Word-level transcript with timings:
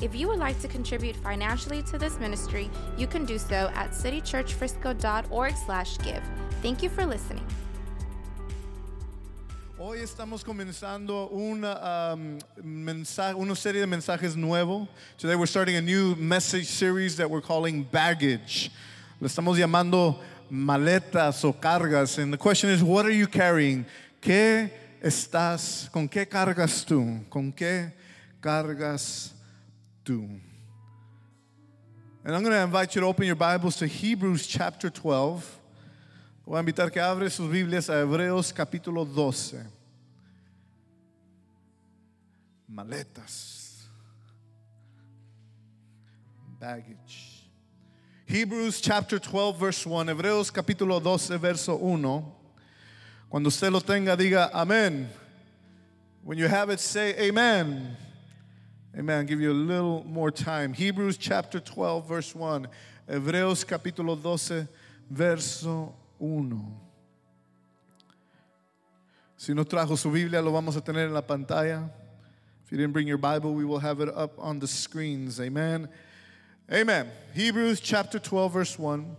If 0.00 0.14
you 0.14 0.28
would 0.28 0.38
like 0.38 0.58
to 0.62 0.68
contribute 0.68 1.16
financially 1.16 1.82
to 1.82 1.98
this 1.98 2.18
ministry, 2.18 2.70
you 2.96 3.06
can 3.06 3.26
do 3.26 3.38
so 3.38 3.70
at 3.74 3.90
citychurchfrisco.org/give. 3.90 6.22
Thank 6.62 6.82
you 6.82 6.88
for 6.88 7.04
listening. 7.04 7.44
Hoy 9.78 10.00
estamos 10.00 10.42
comenzando 10.44 11.30
una, 11.32 12.14
um, 12.14 12.38
mensaje, 12.62 13.34
una 13.34 13.54
serie 13.54 13.80
de 13.80 13.86
mensajes 13.86 14.36
nuevo. 14.36 14.88
Today 15.18 15.36
we're 15.36 15.46
starting 15.46 15.76
a 15.76 15.82
new 15.82 16.14
message 16.16 16.66
series 16.66 17.16
that 17.16 17.30
we're 17.30 17.42
calling 17.42 17.84
Baggage. 17.84 18.70
Le 19.20 19.28
estamos 19.28 19.58
llamando 19.58 20.18
maletas 20.50 21.44
o 21.44 21.52
cargas. 21.52 22.18
And 22.18 22.32
the 22.32 22.38
question 22.38 22.70
is, 22.70 22.82
what 22.82 23.04
are 23.04 23.10
you 23.10 23.26
carrying? 23.26 23.84
¿Qué 24.20 24.70
estás, 25.02 25.90
con 25.90 26.08
qué 26.08 26.26
cargas 26.26 26.86
tú? 26.86 27.24
¿Con 27.30 27.52
qué 27.52 27.92
cargas 28.42 29.32
tú? 30.04 30.40
And 32.22 32.34
I'm 32.34 32.42
going 32.42 32.52
to 32.52 32.62
invite 32.62 32.94
you 32.94 33.00
to 33.00 33.06
open 33.06 33.26
your 33.26 33.36
Bibles 33.36 33.76
to 33.76 33.86
Hebrews 33.86 34.46
chapter 34.46 34.90
12. 34.90 35.58
Voy 36.46 36.58
a 36.58 36.62
invitar 36.62 36.92
que 36.92 37.00
abre 37.00 37.30
sus 37.30 37.50
Biblias 37.50 37.88
a 37.88 37.94
Hebreos 37.94 38.52
capítulo 38.52 39.06
12. 39.06 39.64
Maletas. 42.70 43.84
Baggage. 46.58 47.46
Hebrews 48.26 48.80
chapter 48.80 49.18
12 49.18 49.58
verse 49.58 49.86
1. 49.86 50.06
Hebreos 50.08 50.50
capítulo 50.52 51.02
12 51.02 51.38
verso 51.38 51.76
1. 51.76 52.32
Cuando 53.30 53.48
usted 53.48 53.72
lo 53.72 53.80
tenga 53.80 54.16
diga 54.16 54.50
amén. 54.52 55.08
When 56.22 56.36
you 56.36 56.48
have 56.48 56.68
it 56.68 56.80
say 56.80 57.28
amen. 57.28 57.96
Amen. 58.98 59.24
Give 59.26 59.40
you 59.40 59.52
a 59.52 59.54
little 59.54 60.04
more 60.04 60.32
time. 60.32 60.72
Hebrews 60.72 61.16
chapter 61.16 61.60
12 61.60 62.08
verse 62.08 62.34
1. 62.34 62.66
Hebreos 63.08 63.64
capítulo 63.64 64.20
12 64.20 64.66
verso 65.08 65.94
1. 66.18 66.80
Si 69.36 69.54
no 69.54 69.64
trajo 69.64 69.96
su 69.96 70.10
Biblia, 70.10 70.42
lo 70.42 70.50
vamos 70.50 70.76
a 70.76 70.80
tener 70.80 71.06
en 71.06 71.14
la 71.14 71.22
pantalla. 71.22 71.88
If 72.64 72.72
you 72.72 72.78
didn't 72.78 72.92
bring 72.92 73.06
your 73.06 73.16
Bible, 73.16 73.54
we 73.54 73.64
will 73.64 73.78
have 73.78 74.00
it 74.00 74.08
up 74.08 74.32
on 74.38 74.58
the 74.58 74.66
screens. 74.66 75.40
Amen. 75.40 75.88
Amen. 76.70 77.08
Hebrews 77.32 77.80
chapter 77.80 78.18
12, 78.18 78.52
verse 78.52 78.78
1. 78.78 79.16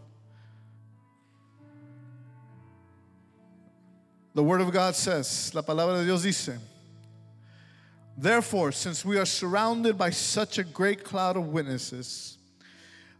The 4.34 4.44
Word 4.44 4.62
of 4.62 4.72
God 4.72 4.96
says, 4.96 5.52
La 5.54 5.62
palabra 5.62 5.98
de 5.98 6.06
Dios 6.06 6.24
dice, 6.24 6.58
Therefore, 8.22 8.72
since 8.72 9.04
we 9.04 9.18
are 9.18 9.26
surrounded 9.26 9.98
by 9.98 10.12
such 10.12 10.60
a 10.60 10.64
great 10.64 11.04
cloud 11.04 11.38
of 11.38 11.48
witnesses, 11.48 12.38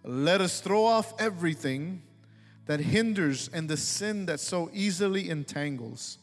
let 0.04 0.42
us 0.42 0.60
throw 0.60 0.86
off 0.86 1.20
everything 1.20 2.04
that 2.68 2.80
hinders 2.80 3.50
and 3.52 3.68
the 3.68 3.78
sin 3.78 4.28
that 4.28 4.40
so 4.40 4.70
easily 4.72 5.32
entangles. 5.32 6.20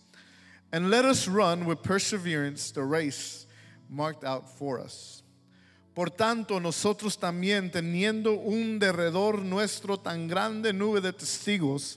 And 0.70 0.90
let 0.92 1.04
us 1.04 1.26
run 1.26 1.64
with 1.64 1.82
perseverance 1.82 2.70
the 2.70 2.84
race 2.84 3.46
marked 3.90 4.22
out 4.22 4.48
for 4.48 4.78
us. 4.78 5.24
Por 5.92 6.06
tanto, 6.06 6.60
nosotros 6.60 7.16
también, 7.16 7.72
teniendo 7.72 8.46
un 8.46 8.78
derredor 8.78 9.42
nuestro 9.42 9.96
tan 9.96 10.28
grande 10.28 10.72
nube 10.72 11.00
de 11.00 11.12
testigos, 11.12 11.96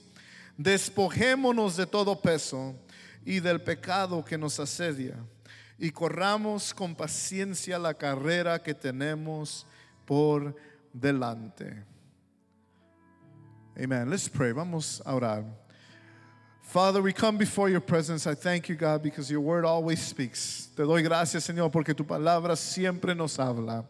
despojémonos 0.59 1.75
de 1.75 1.86
todo 1.86 2.16
peso 2.16 2.74
y 3.24 3.38
del 3.38 3.59
pecado 3.59 4.25
que 4.25 4.36
nos 4.36 4.59
asedia, 4.59 5.16
y 5.81 5.90
corramos 5.90 6.75
con 6.75 6.94
paciencia 6.94 7.80
la 7.80 7.96
carrera 7.96 8.62
que 8.62 8.75
tenemos 8.75 9.66
por 10.06 10.56
delante. 10.94 11.84
Amen. 13.75 14.08
Let's 14.08 14.30
pray. 14.30 14.52
Vamos 14.52 15.02
a 15.03 15.16
orar. 15.16 15.44
Father, 16.62 17.02
we 17.02 17.12
come 17.12 17.36
before 17.36 17.68
your 17.68 17.81
presence. 17.81 18.28
I 18.28 18.36
thank 18.36 18.70
you, 18.70 18.75
God, 18.75 19.02
because 19.02 19.31
your 19.31 19.41
word 19.41 19.66
always 19.66 20.00
speaks. 20.00 20.70
Te 20.75 20.84
doy 20.84 21.02
gracias, 21.02 21.46
Señor, 21.47 21.72
porque 21.72 21.97
tu 21.97 22.03
palabra 22.03 22.56
siempre 22.56 23.16
nos 23.16 23.38
habla. 23.38 23.86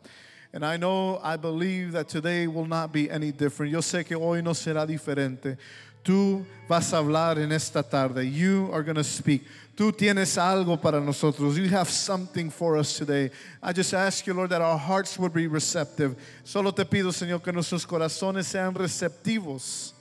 And 0.54 0.66
I 0.66 0.78
know, 0.78 1.20
I 1.22 1.36
believe 1.36 1.92
that 1.92 2.08
today 2.08 2.48
will 2.48 2.68
not 2.68 2.94
be 2.94 3.12
any 3.12 3.34
different. 3.34 3.74
Yo 3.74 3.80
sé 3.80 4.06
que 4.06 4.16
hoy 4.16 4.42
no 4.42 4.52
será 4.52 4.88
diferente. 4.88 5.58
Tú 6.04 6.46
vas 6.68 6.94
a 6.94 6.98
hablar 6.98 7.38
en 7.38 7.52
esta 7.52 7.84
tarde. 7.84 8.26
You 8.26 8.70
are 8.72 8.84
going 8.84 8.96
to 8.96 9.04
speak. 9.04 9.44
Tú 9.76 9.92
tienes 9.92 10.38
algo 10.38 10.80
para 10.82 11.00
nosotros. 11.00 11.58
You 11.58 11.70
have 11.70 11.90
something 11.90 12.50
for 12.50 12.78
us 12.78 12.98
today. 12.98 13.32
I 13.62 13.74
just 13.74 13.94
ask 13.94 14.26
you, 14.28 14.34
Lord, 14.34 14.50
that 14.50 14.62
our 14.62 14.78
hearts 14.78 15.18
would 15.18 15.34
be 15.34 15.48
receptive. 15.48 16.16
Solo 16.44 16.72
te 16.72 16.84
pido, 16.84 17.12
Señor, 17.12 17.44
que 17.44 17.52
nuestros 17.52 17.86
corazones 17.86 18.46
sean 18.46 18.74
receptivos 18.74 19.94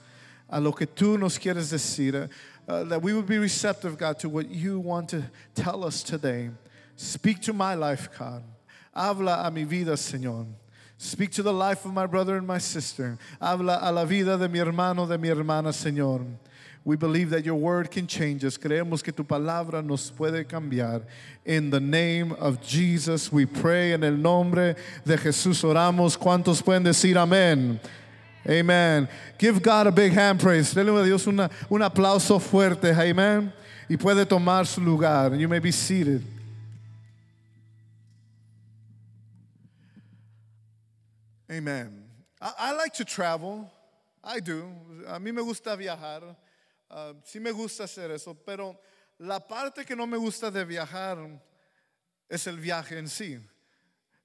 a 0.49 0.61
lo 0.61 0.73
que 0.73 0.87
tú 0.87 1.19
nos 1.19 1.39
quieres 1.39 1.71
decir. 1.71 2.29
Uh, 2.69 2.85
that 2.85 3.03
we 3.03 3.13
would 3.13 3.27
be 3.27 3.39
receptive, 3.39 3.99
God, 3.99 4.19
to 4.19 4.29
what 4.29 4.49
you 4.49 4.79
want 4.79 5.09
to 5.11 5.25
tell 5.55 5.85
us 5.85 6.03
today. 6.03 6.51
Speak 6.97 7.41
to 7.43 7.53
my 7.53 7.75
life, 7.75 8.09
God. 8.19 8.43
Habla 8.95 9.43
a 9.47 9.51
mi 9.51 9.65
vida, 9.65 9.93
Señor. 9.93 10.47
Speak 11.03 11.31
to 11.31 11.43
the 11.43 11.53
life 11.53 11.87
of 11.87 11.95
my 11.95 12.05
brother 12.05 12.37
and 12.37 12.47
my 12.47 12.59
sister. 12.59 13.17
Habla 13.41 13.79
a 13.81 13.91
la 13.91 14.05
vida 14.05 14.37
de 14.37 14.51
mi 14.51 14.59
hermano, 14.59 15.07
de 15.07 15.17
mi 15.17 15.31
hermana, 15.31 15.71
Señor. 15.71 16.27
We 16.85 16.97
believe 16.97 17.31
that 17.31 17.43
your 17.43 17.55
word 17.55 17.91
can 17.91 18.07
change 18.07 18.45
us. 18.45 18.59
Creemos 18.59 19.03
que 19.03 19.11
tu 19.11 19.25
palabra 19.25 19.83
nos 19.83 20.11
puede 20.11 20.45
cambiar. 20.45 21.05
In 21.47 21.71
the 21.71 21.81
name 21.81 22.33
of 22.33 22.61
Jesus, 22.61 23.33
we 23.33 23.47
pray. 23.47 23.95
En 23.95 24.05
el 24.05 24.13
nombre 24.13 24.77
de 25.03 25.17
Jesús 25.17 25.65
oramos. 25.65 26.19
¿Cuántos 26.19 26.63
pueden 26.63 26.85
decir 26.85 27.15
amén? 27.15 27.81
Amen. 28.47 29.09
Give 29.39 29.63
God 29.63 29.87
a 29.87 29.93
big 29.93 30.13
hand 30.13 30.39
praise. 30.39 30.75
Dele 30.75 30.95
a 31.01 31.03
Dios 31.03 31.27
una, 31.27 31.49
un 31.71 31.81
aplauso 31.81 32.39
fuerte. 32.39 32.95
Amen. 32.95 33.51
Y 33.89 33.97
puede 33.97 34.27
tomar 34.27 34.67
su 34.67 34.83
lugar. 34.83 35.31
You 35.35 35.49
may 35.49 35.61
be 35.61 35.73
seated. 35.73 36.23
Amen. 41.51 42.05
I, 42.41 42.53
I 42.59 42.73
like 42.73 42.95
to 42.95 43.05
travel. 43.05 43.69
I 44.23 44.41
do. 44.41 44.65
A 45.09 45.19
mí 45.19 45.35
me 45.35 45.43
gusta 45.43 45.77
viajar. 45.77 46.23
Uh, 46.89 47.15
sí 47.25 47.41
me 47.41 47.51
gusta 47.51 47.85
hacer 47.85 48.11
eso, 48.11 48.35
pero 48.35 48.77
la 49.19 49.41
parte 49.41 49.85
que 49.85 49.97
no 49.97 50.07
me 50.07 50.17
gusta 50.17 50.51
de 50.51 50.65
viajar 50.65 51.19
es 52.29 52.47
el 52.47 52.57
viaje 52.57 52.93
en 52.93 53.07
sí. 53.07 53.41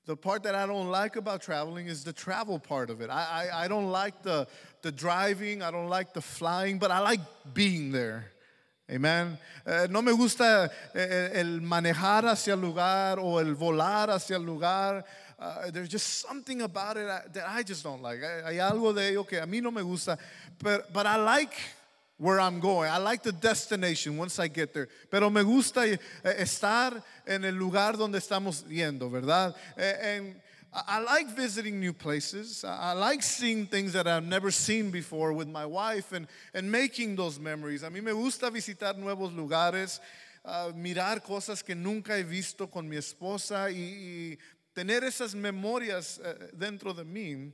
The 0.06 0.16
part 0.16 0.44
that 0.44 0.54
I 0.54 0.68
don't 0.68 0.90
like 0.92 1.16
about 1.16 1.42
traveling 1.42 1.88
is 1.88 2.04
the 2.04 2.14
travel 2.14 2.60
part 2.60 2.92
of 2.92 3.02
it. 3.02 3.10
I, 3.10 3.50
I, 3.52 3.66
I 3.66 3.68
don't 3.68 3.92
like 3.92 4.22
the, 4.22 4.48
the 4.84 4.92
driving, 4.92 5.64
I 5.64 5.72
don't 5.72 5.90
like 5.90 6.14
the 6.14 6.22
flying, 6.22 6.78
but 6.78 6.92
I 6.92 7.00
like 7.00 7.22
being 7.56 7.92
there. 7.92 8.32
Amen. 8.88 9.40
Eh, 9.66 9.88
no 9.90 10.04
me 10.04 10.12
gusta 10.12 10.70
eh, 10.94 11.32
el 11.34 11.60
manejar 11.62 12.28
hacia 12.28 12.54
el 12.54 12.62
lugar 12.62 13.18
o 13.18 13.40
el 13.40 13.56
volar 13.56 14.12
hacia 14.12 14.36
el 14.36 14.44
lugar. 14.44 15.04
Uh, 15.38 15.70
there's 15.72 15.90
just 15.90 16.20
something 16.20 16.62
about 16.62 16.98
it 16.98 17.08
that 17.34 17.44
I 17.48 17.64
just 17.64 17.84
don't 17.84 18.02
like. 18.02 18.20
Hay 18.22 18.58
algo 18.58 18.94
de 18.94 19.10
ello 19.10 19.24
que 19.24 19.38
a 19.40 19.46
mí 19.46 19.62
no 19.62 19.72
me 19.72 19.82
gusta, 19.82 20.18
but, 20.60 20.94
but 20.94 21.06
I 21.06 21.18
like 21.18 21.54
where 22.18 22.40
I'm 22.40 22.60
going. 22.60 22.90
I 22.90 22.98
like 22.98 23.24
the 23.24 23.34
destination 23.34 24.18
once 24.18 24.40
I 24.40 24.48
get 24.48 24.74
there. 24.74 24.88
Pero 25.12 25.30
me 25.30 25.42
gusta 25.44 25.82
estar 26.24 27.04
en 27.28 27.44
el 27.44 27.56
lugar 27.56 27.98
donde 27.98 28.18
estamos 28.20 28.64
yendo, 28.70 29.12
¿verdad? 29.12 29.54
And 29.78 30.36
I 30.88 31.00
like 31.00 31.28
visiting 31.30 31.80
new 31.80 31.94
places. 31.94 32.64
I 32.66 32.94
like 32.94 33.24
seeing 33.24 33.66
things 33.66 33.94
that 33.94 34.08
I've 34.08 34.26
never 34.26 34.52
seen 34.52 34.92
before 34.92 35.32
with 35.34 35.48
my 35.48 35.66
wife 35.66 36.12
and, 36.12 36.28
and 36.54 36.70
making 36.70 37.16
those 37.16 37.40
memories. 37.40 37.84
A 37.84 37.90
mí 37.90 38.04
me 38.04 38.12
gusta 38.12 38.50
visitar 38.50 38.98
nuevos 38.98 39.32
lugares, 39.34 40.00
uh, 40.44 40.72
mirar 40.76 41.24
cosas 41.24 41.64
que 41.64 41.76
nunca 41.76 42.18
he 42.18 42.24
visto 42.24 42.68
con 42.68 42.90
mi 42.90 42.98
esposa 42.98 43.70
y, 43.72 43.76
y 43.76 44.38
tener 44.76 45.04
esas 45.04 45.34
memorias 45.34 46.20
uh, 46.20 46.48
dentro 46.56 46.94
de 46.94 47.04
mí. 47.04 47.52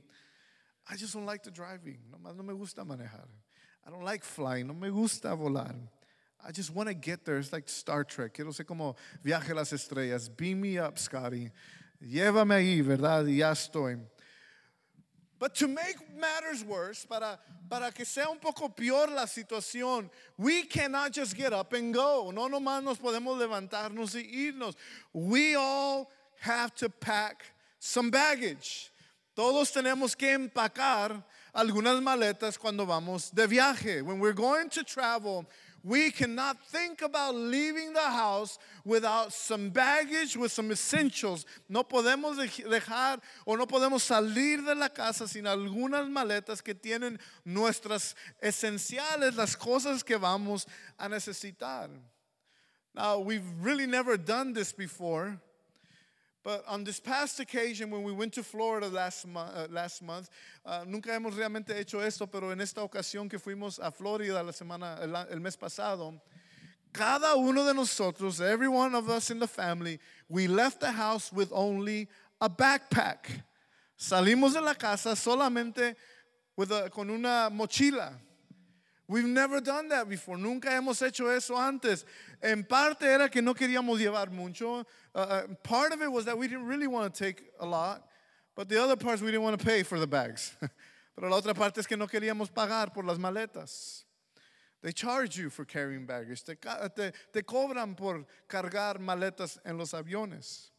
I 0.90 0.96
just 0.96 1.14
don't 1.14 1.26
like 1.26 1.42
the 1.42 1.50
driving. 1.50 1.98
Nomás 2.10 2.36
no 2.36 2.42
me 2.42 2.54
gusta 2.54 2.84
manejar. 2.84 3.28
I 3.86 3.90
don't 3.90 4.04
like 4.04 4.24
flying, 4.24 4.66
no 4.66 4.74
me 4.74 4.90
gusta 4.90 5.28
volar. 5.28 5.74
I 6.44 6.50
just 6.50 6.74
want 6.74 6.88
to 6.88 6.94
get 6.94 7.24
there. 7.24 7.38
It's 7.38 7.52
like 7.52 7.68
Star 7.68 8.02
Trek. 8.02 8.34
Quiero 8.34 8.50
ser 8.50 8.64
como 8.64 8.96
viaje 9.24 9.54
las 9.54 9.72
estrellas. 9.72 10.28
Beam 10.28 10.60
me 10.60 10.78
up, 10.78 10.98
Scotty. 10.98 11.50
llévame 12.02 12.54
ahí, 12.54 12.82
¿verdad? 12.82 13.24
Ya 13.26 13.52
estoy. 13.52 13.98
But 15.38 15.56
to 15.56 15.66
make 15.66 15.96
matters 16.16 16.62
worse, 16.62 17.04
para, 17.04 17.38
para 17.68 17.90
que 17.90 18.04
sea 18.04 18.28
un 18.30 18.38
poco 18.38 18.68
peor 18.68 19.08
la 19.08 19.26
situación, 19.26 20.08
we 20.38 20.62
cannot 20.62 21.12
just 21.12 21.36
get 21.36 21.52
up 21.52 21.72
and 21.72 21.92
go. 21.92 22.30
No 22.32 22.48
nomás 22.48 22.82
nos 22.82 22.98
podemos 22.98 23.36
levantarnos 23.38 24.14
y 24.14 24.52
irnos. 24.52 24.76
We 25.12 25.56
all 25.56 26.08
have 26.42 26.74
to 26.74 26.88
pack 26.88 27.44
some 27.78 28.10
baggage. 28.10 28.90
Todos 29.34 29.72
tenemos 29.72 30.16
que 30.16 30.28
empacar 30.28 31.22
algunas 31.54 32.02
maletas 32.02 32.58
cuando 32.58 32.84
vamos 32.84 33.30
de 33.30 33.46
viaje. 33.46 34.02
When 34.02 34.18
we're 34.18 34.32
going 34.32 34.68
to 34.70 34.82
travel, 34.82 35.46
we 35.84 36.10
cannot 36.10 36.58
think 36.66 37.00
about 37.00 37.34
leaving 37.34 37.92
the 37.92 38.00
house 38.00 38.58
without 38.84 39.32
some 39.32 39.70
baggage, 39.70 40.36
with 40.36 40.50
some 40.50 40.70
essentials. 40.72 41.46
No 41.68 41.84
podemos 41.84 42.36
dejar 42.36 43.20
o 43.46 43.54
no 43.54 43.66
podemos 43.66 44.02
salir 44.02 44.64
de 44.64 44.74
la 44.74 44.88
casa 44.88 45.28
sin 45.28 45.44
algunas 45.44 46.08
maletas 46.08 46.62
que 46.62 46.74
tienen 46.74 47.18
nuestras 47.44 48.14
esenciales, 48.42 49.36
las 49.36 49.56
cosas 49.56 50.04
que 50.04 50.18
vamos 50.18 50.66
a 50.98 51.08
necesitar. 51.08 51.88
Now, 52.94 53.20
we've 53.20 53.46
really 53.60 53.86
never 53.86 54.16
done 54.16 54.52
this 54.52 54.72
before. 54.72 55.40
But 56.44 56.64
on 56.66 56.82
this 56.82 56.98
past 56.98 57.38
occasion, 57.38 57.90
when 57.90 58.02
we 58.02 58.12
went 58.12 58.32
to 58.34 58.42
Florida 58.42 58.88
last, 58.88 59.26
mo 59.28 59.40
uh, 59.40 59.68
last 59.70 60.02
month, 60.02 60.28
uh, 60.66 60.84
nunca 60.84 61.10
hemos 61.10 61.36
realmente 61.36 61.70
hecho 61.78 62.00
esto, 62.00 62.26
pero 62.26 62.50
en 62.50 62.60
esta 62.60 62.80
ocasión 62.80 63.30
que 63.30 63.38
fuimos 63.38 63.78
a 63.78 63.92
Florida 63.92 64.42
la 64.42 64.50
semana, 64.50 64.98
el, 65.00 65.14
el 65.30 65.40
mes 65.40 65.56
pasado, 65.56 66.20
cada 66.92 67.36
uno 67.36 67.64
de 67.64 67.72
nosotros, 67.72 68.40
every 68.40 68.66
one 68.66 68.94
of 68.94 69.08
us 69.08 69.30
in 69.30 69.38
the 69.38 69.46
family, 69.46 70.00
we 70.28 70.48
left 70.48 70.80
the 70.80 70.90
house 70.90 71.32
with 71.32 71.50
only 71.52 72.08
a 72.40 72.50
backpack. 72.50 73.44
Salimos 73.96 74.54
de 74.54 74.60
la 74.60 74.74
casa 74.74 75.10
solamente 75.10 75.94
with 76.56 76.72
a, 76.72 76.90
con 76.90 77.08
una 77.08 77.48
mochila. 77.52 78.14
We've 79.12 79.26
never 79.26 79.60
done 79.60 79.90
that 79.90 80.08
before. 80.08 80.38
Nunca 80.38 80.70
hemos 80.70 81.02
hecho 81.02 81.28
eso 81.28 81.54
antes. 81.54 82.06
En 82.42 82.64
parte 82.64 83.02
era 83.02 83.28
que 83.28 83.42
no 83.42 83.52
queríamos 83.52 83.98
llevar 83.98 84.30
mucho. 84.30 84.86
Uh, 85.14 85.18
uh, 85.18 85.46
part 85.62 85.92
of 85.92 86.00
it 86.00 86.10
was 86.10 86.24
that 86.24 86.38
we 86.38 86.48
didn't 86.48 86.66
really 86.66 86.86
want 86.86 87.12
to 87.12 87.24
take 87.24 87.42
a 87.60 87.66
lot. 87.66 88.08
But 88.56 88.70
the 88.70 88.82
other 88.82 88.96
part 88.96 89.16
is 89.16 89.22
we 89.22 89.30
didn't 89.30 89.42
want 89.42 89.60
to 89.60 89.64
pay 89.66 89.82
for 89.82 89.98
the 89.98 90.06
bags. 90.06 90.56
Pero 91.14 91.28
la 91.28 91.38
otra 91.38 91.54
parte 91.54 91.78
es 91.78 91.86
que 91.86 91.94
no 91.94 92.06
queríamos 92.06 92.50
pagar 92.50 92.94
por 92.94 93.04
las 93.04 93.18
maletas. 93.18 94.04
They 94.82 94.92
charge 94.92 95.36
you 95.36 95.50
for 95.50 95.66
carrying 95.66 96.06
baggage. 96.06 96.42
Te, 96.42 96.54
te, 96.54 97.12
te 97.34 97.42
cobran 97.42 97.94
por 97.94 98.24
cargar 98.48 98.98
maletas 98.98 99.58
en 99.66 99.76
los 99.76 99.92
aviones. 99.92 100.71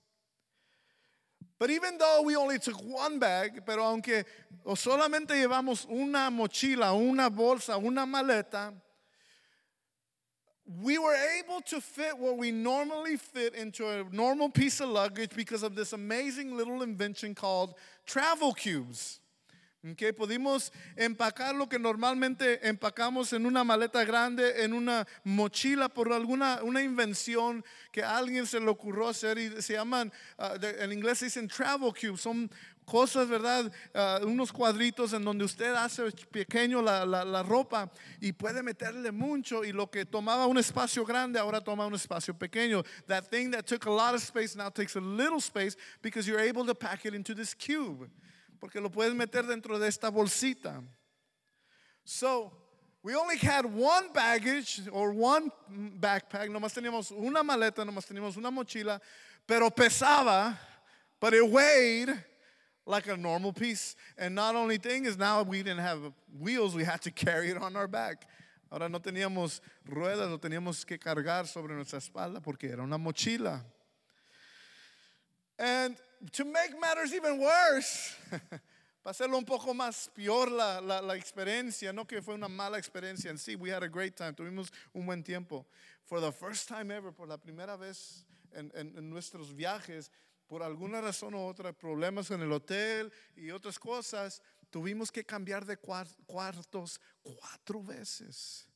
But 1.63 1.71
even 1.71 1.97
though 1.97 2.23
we 2.23 2.35
only 2.35 2.59
took 2.59 2.75
one 2.83 3.19
bag, 3.19 3.61
pero 3.65 3.83
aunque 3.83 4.25
solamente 4.75 5.29
llevamos 5.29 5.89
una 5.89 6.29
mochila, 6.29 6.93
una 6.93 7.29
bolsa, 7.29 7.77
una 7.81 8.05
maleta, 8.05 8.73
we 10.81 10.97
were 10.97 11.15
able 11.39 11.61
to 11.61 11.79
fit 11.79 12.17
what 12.17 12.37
we 12.37 12.51
normally 12.51 13.15
fit 13.15 13.55
into 13.55 13.87
a 13.87 14.03
normal 14.11 14.49
piece 14.49 14.81
of 14.81 14.89
luggage 14.89 15.29
because 15.37 15.63
of 15.63 15.73
this 15.73 15.93
amazing 15.93 16.53
little 16.57 16.81
invention 16.81 17.33
called 17.33 17.75
travel 18.05 18.53
cubes. 18.53 19.21
Que 19.97 20.13
pudimos 20.13 20.71
empacar 20.95 21.53
lo 21.53 21.67
que 21.67 21.77
normalmente 21.77 22.65
empacamos 22.65 23.33
en 23.33 23.45
una 23.45 23.65
maleta 23.65 24.05
grande, 24.05 24.63
en 24.63 24.71
una 24.71 25.05
mochila 25.25 25.89
por 25.89 26.13
alguna 26.13 26.63
una 26.63 26.81
invención 26.81 27.65
que 27.91 28.01
a 28.01 28.17
alguien 28.17 28.45
se 28.45 28.61
le 28.61 28.69
ocurrió 28.69 29.09
hacer 29.09 29.37
y 29.37 29.61
se 29.61 29.73
llaman, 29.73 30.09
uh, 30.39 30.65
en 30.79 30.93
inglés 30.93 31.17
se 31.17 31.25
dicen 31.25 31.49
travel 31.49 31.91
cubes, 31.93 32.21
son 32.21 32.49
cosas, 32.85 33.27
¿verdad? 33.27 33.69
Uh, 33.93 34.25
unos 34.25 34.53
cuadritos 34.53 35.11
en 35.11 35.25
donde 35.25 35.43
usted 35.43 35.73
hace 35.73 36.09
pequeño 36.31 36.81
la, 36.81 37.05
la, 37.05 37.25
la, 37.25 37.43
ropa 37.43 37.91
y 38.21 38.31
puede 38.31 38.63
meterle 38.63 39.11
mucho 39.11 39.65
y 39.65 39.73
lo 39.73 39.91
que 39.91 40.05
tomaba 40.05 40.47
un 40.47 40.59
espacio 40.59 41.03
grande 41.03 41.39
ahora 41.39 41.61
toma 41.61 41.85
un 41.85 41.95
espacio 41.95 42.33
pequeño. 42.33 42.83
That 43.07 43.29
thing 43.29 43.51
that 43.51 43.65
took 43.65 43.85
a 43.85 43.91
lot 43.91 44.15
of 44.15 44.21
space 44.21 44.55
now 44.55 44.69
takes 44.69 44.95
a 44.95 45.01
little 45.01 45.41
space 45.41 45.75
because 46.01 46.25
you're 46.25 46.41
able 46.41 46.65
to 46.67 46.73
pack 46.73 47.05
it 47.05 47.13
into 47.13 47.35
this 47.35 47.53
cube 47.53 48.09
porque 48.63 48.79
lo 48.79 48.89
puedes 48.89 49.13
meter 49.13 49.45
dentro 49.45 49.77
de 49.77 49.89
esta 49.89 50.09
bolsita. 50.09 50.81
So, 52.05 52.49
we 53.03 53.13
only 53.13 53.35
had 53.35 53.65
one 53.65 54.13
baggage 54.13 54.83
or 54.89 55.11
one 55.11 55.51
backpack, 55.99 56.47
nomás 56.47 56.73
teníamos 56.73 57.11
una 57.11 57.43
maleta, 57.43 57.83
nomás 57.83 58.07
teníamos 58.07 58.37
una 58.37 58.49
mochila, 58.49 59.01
pero 59.45 59.69
pesaba, 59.69 60.57
but 61.19 61.33
it 61.33 61.45
weighed 61.45 62.07
like 62.85 63.05
a 63.07 63.17
normal 63.17 63.51
piece. 63.51 63.97
And 64.17 64.33
not 64.33 64.55
only 64.55 64.77
thing 64.77 65.03
is 65.03 65.17
now 65.17 65.43
we 65.43 65.61
didn't 65.61 65.81
have 65.81 65.99
wheels, 66.39 66.73
we 66.73 66.85
had 66.85 67.01
to 67.01 67.11
carry 67.25 67.49
it 67.49 67.57
on 67.57 67.75
our 67.75 67.89
back. 67.89 68.25
Ahora 68.71 68.87
no 68.87 68.99
teníamos 68.99 69.59
ruedas, 69.85 70.29
lo 70.29 70.37
teníamos 70.37 70.85
que 70.85 70.97
cargar 70.97 71.47
sobre 71.47 71.73
nuestra 71.73 71.99
espalda 71.99 72.41
porque 72.41 72.71
era 72.71 72.81
una 72.81 72.97
mochila. 72.97 73.59
And 75.59 75.97
to 76.31 76.45
make 76.45 76.79
matters 76.79 77.13
even 77.13 77.39
worse, 77.39 78.15
para 79.03 79.13
hacerlo 79.13 79.37
un 79.37 79.45
poco 79.45 79.73
más 79.73 80.09
peor 80.13 80.49
la, 80.49 80.79
la, 80.79 81.01
la, 81.01 81.15
experiencia, 81.15 81.93
no 81.93 82.05
que 82.05 82.21
fue 82.21 82.33
una 82.35 82.47
mala 82.47 82.77
experiencia 82.77 83.29
en 83.29 83.37
sí, 83.37 83.55
we 83.55 83.69
had 83.69 83.83
a 83.83 83.89
great 83.89 84.15
time, 84.15 84.33
tuvimos 84.33 84.71
un 84.93 85.05
buen 85.05 85.23
tiempo. 85.23 85.65
For 86.05 86.19
the 86.19 86.31
first 86.31 86.67
time 86.67 86.91
ever, 86.91 87.11
por 87.11 87.27
la 87.27 87.37
primera 87.37 87.77
vez 87.77 88.25
en, 88.55 88.71
en, 88.75 88.93
en 88.97 89.09
nuestros 89.09 89.53
viajes, 89.53 90.09
por 90.47 90.61
alguna 90.61 91.01
razón 91.01 91.33
u 91.33 91.39
otra, 91.39 91.73
problemas 91.73 92.31
en 92.31 92.41
el 92.41 92.51
hotel 92.51 93.11
y 93.35 93.51
otras 93.51 93.79
cosas, 93.79 94.41
tuvimos 94.69 95.11
que 95.11 95.23
cambiar 95.23 95.65
de 95.65 95.77
cuartos 95.77 96.99
cuatro 97.23 97.81
veces. 97.81 98.67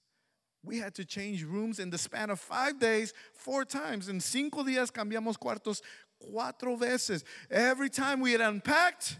We 0.63 0.79
had 0.79 0.93
to 0.95 1.05
change 1.05 1.43
rooms 1.43 1.79
in 1.79 1.89
the 1.91 1.97
span 1.97 2.29
of 2.29 2.39
five 2.39 2.79
days, 2.79 3.13
four 3.33 3.63
times. 3.63 4.09
En 4.09 4.19
cinco 4.19 4.63
días 4.63 4.91
cambiamos 4.91 5.37
cuartos 5.37 5.81
cuatro 6.19 6.77
veces. 6.77 7.23
Every 7.49 7.89
time 7.89 8.19
we 8.19 8.31
had 8.31 8.41
unpacked, 8.41 9.17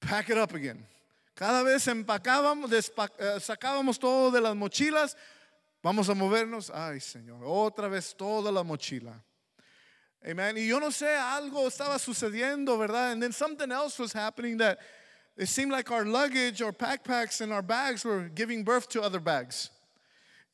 pack 0.00 0.30
it 0.30 0.38
up 0.38 0.54
again. 0.54 0.86
Cada 1.34 1.62
vez 1.64 1.86
empacábamos, 1.86 2.72
uh, 2.72 3.38
sacábamos 3.38 3.98
todo 3.98 4.30
de 4.30 4.40
las 4.40 4.54
mochilas, 4.54 5.14
vamos 5.82 6.08
a 6.08 6.14
movernos. 6.14 6.70
Ay, 6.70 6.98
Señor, 6.98 7.44
otra 7.44 7.90
vez 7.90 8.14
toda 8.16 8.50
la 8.50 8.62
mochila. 8.62 9.22
Amen. 10.26 10.56
Y 10.56 10.66
yo 10.66 10.80
no 10.80 10.90
sé, 10.90 11.14
algo 11.14 11.68
estaba 11.68 11.98
sucediendo, 11.98 12.78
¿verdad? 12.78 13.12
And 13.12 13.22
then 13.22 13.32
something 13.32 13.70
else 13.70 13.98
was 13.98 14.12
happening 14.12 14.56
that 14.56 14.78
it 15.36 15.46
seemed 15.46 15.70
like 15.70 15.90
our 15.90 16.04
luggage, 16.04 16.62
our 16.62 16.72
backpacks, 16.72 17.40
and 17.40 17.52
our 17.52 17.62
bags 17.62 18.04
were 18.04 18.30
giving 18.34 18.64
birth 18.64 18.88
to 18.88 19.02
other 19.02 19.20
bags. 19.20 19.70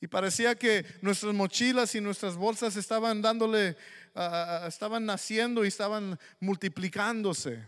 Y 0.03 0.09
parecía 0.09 0.57
que 0.57 0.85
nuestras 1.01 1.33
mochilas 1.33 1.95
y 1.95 2.01
nuestras 2.01 2.35
bolsas 2.35 2.75
estaban 2.75 3.23
dándole 3.23 3.77
uh, 4.17 4.67
estaban 4.67 5.07
naciendo 5.07 5.65
y 5.65 5.69
estaban 5.69 6.19
multiplicándose. 6.41 7.65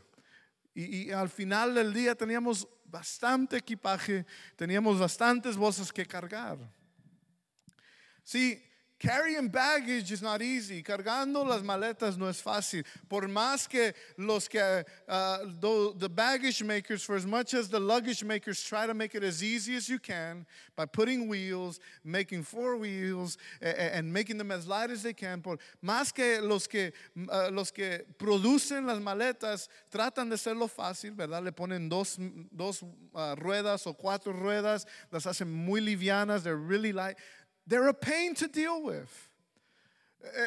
Y, 0.74 0.96
y, 0.96 1.10
al 1.12 1.28
final 1.28 1.76
del 1.76 1.94
día 1.94 2.16
teníamos 2.16 2.66
bastante 2.86 3.56
equipaje, 3.56 4.26
teníamos 4.56 4.98
bastantes 4.98 5.56
bolsas 5.56 5.92
que 5.92 6.04
cargar. 6.04 6.58
Sí, 8.24 8.60
Carrying 9.04 9.48
baggage 9.48 10.10
is 10.12 10.22
not 10.22 10.40
easy. 10.40 10.82
Cargando 10.82 11.46
las 11.46 11.60
maletas 11.62 12.16
no 12.16 12.26
es 12.26 12.40
fácil. 12.40 12.86
Por 13.06 13.22
más 13.28 13.68
que 13.68 13.92
los 14.16 14.48
que, 14.48 14.82
uh, 15.08 15.38
the, 15.98 16.08
baggage 16.08 16.62
makers, 16.62 17.04
for 17.04 17.14
as 17.14 17.26
much 17.26 17.52
as 17.52 17.68
the 17.68 17.78
luggage 17.78 18.24
makers 18.24 18.62
try 18.62 18.86
to 18.86 18.94
make 18.94 19.14
it 19.14 19.22
as 19.22 19.42
easy 19.42 19.76
as 19.76 19.90
you 19.90 19.98
can 19.98 20.46
by 20.74 20.86
putting 20.86 21.28
wheels, 21.28 21.80
making 22.02 22.42
four 22.42 22.78
wheels, 22.78 23.36
and, 23.60 23.76
and 23.76 24.12
making 24.12 24.38
them 24.38 24.50
as 24.50 24.66
light 24.66 24.90
as 24.90 25.02
they 25.02 25.12
can. 25.12 25.42
Por 25.42 25.58
más 25.84 26.10
que 26.14 26.40
los 26.40 26.66
que, 26.66 26.90
uh, 27.30 27.50
los 27.52 27.70
que 27.72 28.06
producen 28.18 28.86
las 28.86 29.00
maletas 29.00 29.68
tratan 29.92 30.30
de 30.30 30.36
hacerlo 30.36 30.66
fácil, 30.66 31.14
¿verdad? 31.14 31.44
Le 31.44 31.52
ponen 31.52 31.90
dos, 31.90 32.16
dos 32.50 32.82
uh, 32.82 33.34
ruedas 33.36 33.86
o 33.86 33.92
cuatro 33.92 34.32
ruedas, 34.32 34.86
las 35.12 35.26
hacen 35.26 35.52
muy 35.52 35.82
livianas, 35.82 36.42
they're 36.42 36.56
really 36.56 36.92
light. 36.92 37.18
They're 37.66 37.88
a 37.88 37.94
pain 37.94 38.34
to 38.34 38.48
deal 38.48 38.82
with. 38.82 39.10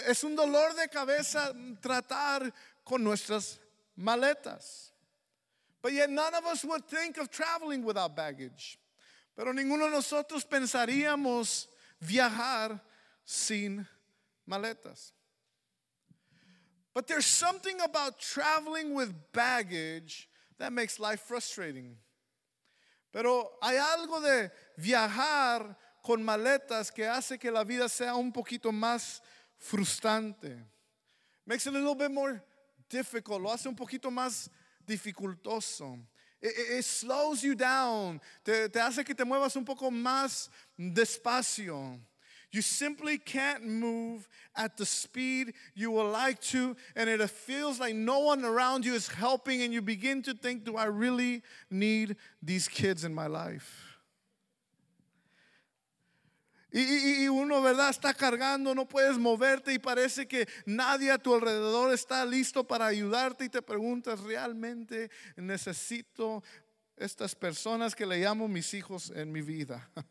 Es 0.07 0.23
un 0.23 0.35
dolor 0.35 0.73
de 0.73 0.87
cabeza 0.87 1.53
tratar 1.81 2.51
con 2.85 3.03
nuestras 3.03 3.57
maletas. 3.99 4.91
But 5.81 5.93
yet 5.93 6.09
none 6.09 6.33
of 6.33 6.45
us 6.45 6.63
would 6.65 6.85
think 6.85 7.17
of 7.17 7.29
traveling 7.29 7.83
without 7.83 8.15
baggage. 8.15 8.77
Pero 9.35 9.51
ninguno 9.53 9.89
de 9.89 9.97
nosotros 9.97 10.43
pensaríamos 10.45 11.67
viajar 12.03 12.79
sin 13.23 13.85
maletas. 14.49 15.11
But 16.93 17.07
there's 17.07 17.27
something 17.27 17.79
about 17.81 18.19
traveling 18.19 18.95
with 18.95 19.13
baggage 19.31 20.27
that 20.57 20.73
makes 20.73 20.99
life 20.99 21.21
frustrating. 21.21 21.95
Pero 23.13 23.51
hay 23.61 23.75
algo 23.75 24.21
de 24.21 24.51
viajar 24.79 25.75
con 26.07 26.23
maletas 26.23 26.89
que 26.89 27.05
hace 27.05 27.37
que 27.37 27.51
la 27.51 27.65
vida 27.65 27.89
sea 27.89 28.15
un 28.15 28.31
poquito 28.31 28.71
más 28.71 29.21
frustrante. 29.57 30.55
Makes 31.45 31.67
it 31.67 31.73
a 31.73 31.77
little 31.77 31.95
bit 31.95 32.11
more 32.11 32.41
difficult, 32.89 33.41
lo 33.41 33.49
hace 33.51 33.67
un 33.67 33.75
poquito 33.75 34.09
más 34.09 34.47
dificultoso. 34.87 35.99
It, 36.41 36.51
it- 36.57 36.77
it 36.79 36.85
slows 36.85 37.43
you 37.43 37.55
down, 37.55 38.21
te, 38.45 38.69
te 38.69 38.79
hace 38.79 39.03
que 39.03 39.13
te 39.13 39.25
muevas 39.25 39.55
un 39.57 39.65
poco 39.65 39.89
más 39.91 40.47
despacio. 40.79 41.99
You 42.53 42.61
simply 42.61 43.17
can't 43.17 43.65
move 43.65 44.29
at 44.55 44.77
the 44.77 44.85
speed 44.85 45.53
you 45.75 45.91
would 45.91 46.13
like 46.13 46.39
to, 46.53 46.77
and 46.95 47.09
it 47.09 47.19
feels 47.29 47.79
like 47.81 47.93
no 47.93 48.19
one 48.19 48.45
around 48.45 48.85
you 48.85 48.93
is 48.93 49.09
helping, 49.09 49.61
and 49.61 49.73
you 49.73 49.81
begin 49.81 50.21
to 50.23 50.33
think, 50.33 50.63
Do 50.63 50.77
I 50.77 50.85
really 50.85 51.43
need 51.69 52.15
these 52.41 52.69
kids 52.69 53.03
in 53.03 53.13
my 53.13 53.27
life? 53.27 53.86
Y, 56.79 57.27
uno, 57.27 57.61
¿verdad? 57.61 57.89
Está 57.89 58.13
cargando, 58.13 58.75
no 58.75 58.87
puedes 58.87 59.17
moverte 59.17 59.73
y 59.73 59.79
parece 59.79 60.27
que 60.27 60.47
nadie 60.65 61.11
a 61.11 61.17
tu 61.17 61.33
alrededor 61.33 61.91
está 61.91 62.23
listo 62.23 62.65
para 62.65 62.85
ayudarte 62.85 63.45
y 63.45 63.49
te 63.49 63.61
preguntas, 63.61 64.19
¿realmente 64.19 65.09
necesito 65.35 66.43
estas 66.95 67.33
personas 67.33 67.95
que 67.95 68.05
le 68.05 68.19
llamo 68.19 68.47
mis 68.47 68.73
hijos 68.73 69.11
en 69.15 69.31
mi 69.31 69.41
vida? 69.41 69.89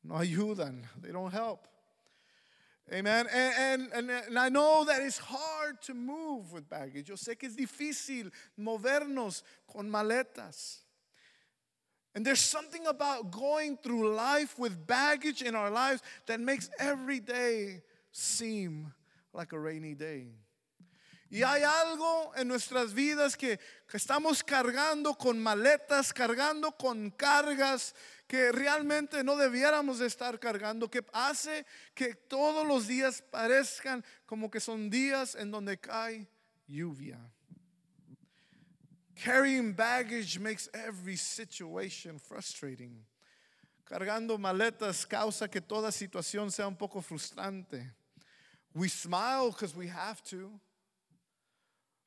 No 0.00 0.16
ayudan, 0.16 0.88
they 1.02 1.10
don't 1.10 1.34
help. 1.34 1.66
Amen. 2.90 3.26
And 3.28 4.38
I 4.38 4.48
know 4.48 4.84
that 4.84 5.02
it's 5.02 5.18
hard 5.18 5.82
to 5.82 5.92
move 5.92 6.52
with 6.52 6.68
baggage. 6.68 7.08
Yo 7.08 7.16
sé 7.16 7.36
que 7.36 7.48
es 7.48 7.56
difícil 7.56 8.30
movernos 8.56 9.42
con 9.66 9.90
maletas. 9.90 10.84
And 12.18 12.26
there's 12.26 12.40
something 12.40 12.84
about 12.88 13.30
going 13.30 13.76
through 13.76 14.12
life 14.12 14.58
with 14.58 14.84
baggage 14.88 15.40
in 15.40 15.54
our 15.54 15.70
lives 15.70 16.02
that 16.26 16.40
makes 16.40 16.68
every 16.76 17.20
day 17.20 17.80
seem 18.10 18.92
like 19.32 19.52
a 19.52 19.58
rainy 19.60 19.94
day. 19.94 20.26
Y 21.30 21.44
hay 21.44 21.62
algo 21.62 22.32
en 22.36 22.48
nuestras 22.48 22.92
vidas 22.92 23.36
que, 23.36 23.60
que 23.86 23.98
estamos 23.98 24.42
cargando 24.42 25.16
con 25.16 25.40
maletas, 25.40 26.12
cargando 26.12 26.76
con 26.76 27.12
cargas 27.12 27.94
que 28.26 28.50
realmente 28.50 29.22
no 29.22 29.36
debiéramos 29.36 30.00
de 30.00 30.06
estar 30.06 30.40
cargando, 30.40 30.90
que 30.90 31.04
hace 31.12 31.64
que 31.94 32.14
todos 32.14 32.66
los 32.66 32.88
días 32.88 33.22
parezcan 33.30 34.04
como 34.26 34.50
que 34.50 34.58
son 34.58 34.90
días 34.90 35.36
en 35.36 35.52
donde 35.52 35.78
cae 35.78 36.26
lluvia. 36.66 37.20
Carrying 39.18 39.72
baggage 39.72 40.38
makes 40.38 40.68
every 40.72 41.16
situation 41.16 42.18
frustrating. 42.18 43.04
Cargando 43.84 44.38
maletas 44.38 45.08
causa 45.08 45.48
que 45.48 45.60
toda 45.60 45.90
situación 45.90 46.52
sea 46.52 46.68
un 46.68 46.76
poco 46.76 47.00
frustrante. 47.00 47.84
We 48.74 48.88
smile 48.88 49.50
because 49.50 49.74
we 49.74 49.88
have 49.88 50.22
to. 50.24 50.50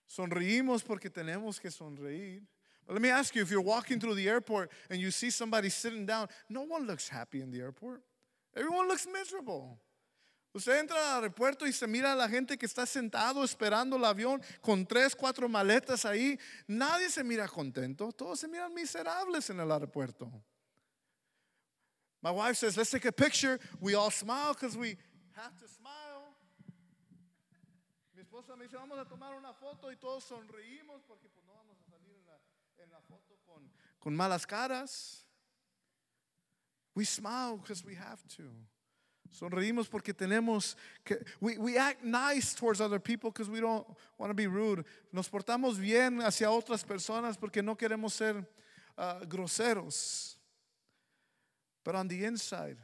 Sonreímos 0.08 0.86
porque 0.86 1.10
tenemos 1.10 1.60
que 1.60 1.70
sonreír. 1.70 2.42
But 2.88 2.94
let 2.94 3.02
me 3.02 3.10
ask 3.10 3.36
you 3.36 3.42
if 3.42 3.52
you're 3.52 3.62
walking 3.62 4.00
through 4.00 4.16
the 4.16 4.30
airport 4.30 4.72
and 4.90 5.02
you 5.02 5.12
see 5.12 5.30
somebody 5.30 5.70
sitting 5.70 6.06
down, 6.06 6.30
no 6.50 6.62
one 6.62 6.88
looks 6.88 7.10
happy 7.10 7.42
in 7.42 7.52
the 7.52 7.60
airport. 7.60 8.02
Everyone 8.56 8.88
looks 8.88 9.08
miserable. 9.12 9.78
Usted 10.54 10.80
entra 10.80 10.98
al 10.98 11.24
aeropuerto 11.24 11.66
y 11.66 11.72
se 11.72 11.88
mira 11.88 12.12
a 12.12 12.16
la 12.16 12.28
gente 12.28 12.58
que 12.58 12.66
está 12.66 12.86
sentado 12.86 13.44
esperando 13.44 13.96
el 13.96 14.04
avión 14.04 14.42
con 14.60 14.86
tres, 14.86 15.16
cuatro 15.16 15.48
maletas 15.48 16.04
ahí. 16.04 16.38
Nadie 16.68 17.10
se 17.10 17.24
mira 17.24 17.48
contento. 17.48 18.12
Todos 18.12 18.42
se 18.42 18.50
miran 18.50 18.74
miserables 18.74 19.50
en 19.50 19.62
el 19.62 19.72
aeropuerto. 19.72 20.30
My 22.22 22.32
wife 22.32 22.58
says, 22.58 22.76
let's 22.76 22.92
take 22.92 23.08
a 23.08 23.14
picture. 23.14 23.60
We 23.80 23.96
all 23.96 24.12
smile 24.12 24.54
because 24.54 24.78
we 24.78 24.98
have 25.32 25.58
to 25.58 25.68
smile. 25.68 26.36
Mi 28.14 28.22
esposa 28.22 28.58
me 28.58 28.66
dice, 28.66 28.76
vamos 28.76 29.00
a 29.00 29.06
tomar 29.06 29.34
una 29.36 29.54
foto 29.54 29.90
y 29.90 29.96
todos 29.96 30.26
sonreímos 30.26 31.02
porque 31.08 31.30
pues 31.30 31.46
no 31.46 31.54
vamos 31.54 31.78
a 31.80 31.90
salir 31.90 32.14
en 32.78 32.92
la, 32.92 33.00
foto 33.08 33.40
con 34.00 34.16
malas 34.16 34.46
caras. 34.46 35.26
We 36.94 37.06
smile 37.06 37.58
because 37.58 37.86
we 37.86 37.96
have 37.96 38.22
to. 38.36 38.44
Sonreímos 39.32 39.90
porque 39.90 40.14
tenemos 40.14 40.76
que. 41.06 41.24
We, 41.40 41.58
we 41.58 41.78
act 41.78 42.04
nice 42.04 42.54
towards 42.54 42.82
other 42.82 43.00
people 43.00 43.32
because 43.32 43.50
we 43.50 43.62
don't 43.62 43.88
want 44.18 44.30
to 44.30 44.34
be 44.34 44.48
rude. 44.48 44.84
Nos 45.12 45.30
portamos 45.30 45.78
bien 45.80 46.22
hacia 46.22 46.50
otras 46.52 46.84
personas 46.84 47.38
porque 47.40 47.64
no 47.64 47.76
queremos 47.76 48.12
ser 48.12 48.46
uh, 48.98 49.26
groseros. 49.26 50.36
But 51.84 51.96
on 51.96 52.08
the 52.08 52.26
inside, 52.26 52.78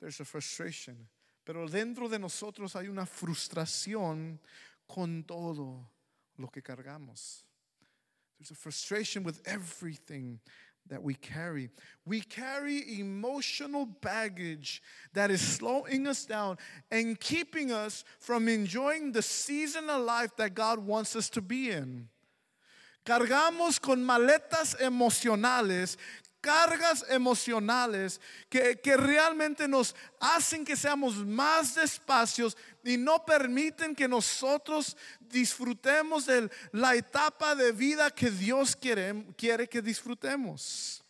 there's 0.00 0.20
a 0.20 0.24
frustration. 0.24 1.08
Pero 1.44 1.66
dentro 1.66 2.08
de 2.08 2.18
nosotros 2.18 2.76
hay 2.76 2.86
una 2.88 3.04
frustración 3.04 4.38
con 4.86 5.24
todo 5.24 5.90
lo 6.38 6.48
que 6.48 6.62
cargamos. 6.62 7.42
There's 8.38 8.52
a 8.52 8.54
frustration 8.54 9.24
with 9.24 9.42
everything 9.44 10.40
that 10.88 11.02
we 11.02 11.14
carry. 11.14 11.70
We 12.04 12.20
carry 12.20 12.98
emotional 12.98 13.86
baggage 13.86 14.82
that 15.14 15.30
is 15.30 15.40
slowing 15.40 16.06
us 16.06 16.24
down 16.24 16.58
and 16.90 17.18
keeping 17.18 17.70
us 17.70 18.04
from 18.18 18.48
enjoying 18.48 19.12
the 19.12 19.22
season 19.22 19.88
of 19.88 20.02
life 20.02 20.34
that 20.36 20.54
God 20.54 20.80
wants 20.80 21.14
us 21.14 21.30
to 21.30 21.40
be 21.40 21.70
in. 21.70 22.08
Cargamos 23.04 23.80
con 23.80 24.04
maletas 24.04 24.76
emocionales, 24.80 25.96
cargas 26.40 27.04
emocionales 27.08 28.20
que, 28.48 28.80
que 28.80 28.96
realmente 28.96 29.68
nos 29.68 29.94
hacen 30.20 30.64
que 30.64 30.76
seamos 30.76 31.16
más 31.16 31.74
despacios 31.74 32.56
y 32.84 32.96
no 32.96 33.24
permiten 33.24 33.94
que 33.94 34.08
nosotros 34.08 34.96
disfrutemos 35.20 36.26
de 36.26 36.50
la 36.72 36.94
etapa 36.94 37.54
de 37.54 37.72
vida 37.72 38.10
que 38.10 38.30
Dios 38.30 38.74
quiere, 38.74 39.26
quiere 39.36 39.68
que 39.68 39.82
disfrutemos. 39.82 41.04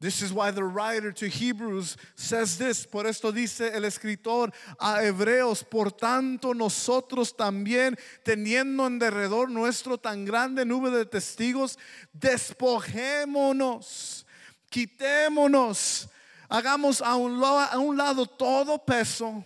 This 0.00 0.22
is 0.22 0.32
why 0.32 0.50
the 0.50 0.64
writer 0.64 1.12
to 1.12 1.28
Hebrews 1.28 1.98
says 2.14 2.56
this. 2.56 2.86
Por 2.86 3.06
esto 3.06 3.32
dice 3.32 3.70
el 3.74 3.84
escritor 3.84 4.50
a 4.80 5.02
Hebreos, 5.02 5.62
por 5.62 5.90
tanto 5.90 6.54
nosotros 6.54 7.36
también, 7.36 7.98
teniendo 8.24 8.86
en 8.86 8.98
derredor 8.98 9.50
nuestro 9.50 9.98
tan 9.98 10.24
grande 10.24 10.64
nube 10.64 10.90
de 10.90 11.04
testigos, 11.04 11.78
despojémonos, 12.14 14.24
quitémonos, 14.70 16.08
hagamos 16.48 17.02
a 17.02 17.16
un, 17.16 17.96
lado 17.96 18.26
todo 18.26 18.78
peso 18.78 19.44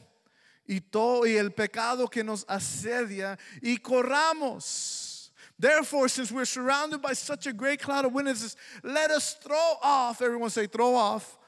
y, 0.67 0.81
todo, 0.81 1.27
y 1.27 1.37
el 1.37 1.51
pecado 1.53 2.07
que 2.09 2.23
nos 2.23 2.45
asedia 2.49 3.39
y 3.63 3.77
corramos. 3.79 5.33
Therefore, 5.59 6.09
since 6.09 6.33
we're 6.33 6.45
surrounded 6.45 7.01
by 7.01 7.13
such 7.13 7.47
a 7.47 7.53
great 7.53 7.81
cloud 7.81 8.05
of 8.05 8.13
witnesses, 8.13 8.57
let 8.83 9.11
us 9.11 9.35
throw 9.35 9.75
off, 9.83 10.21
everyone 10.21 10.51
say, 10.51 10.67
throw 10.67 10.95
off. 10.95 11.39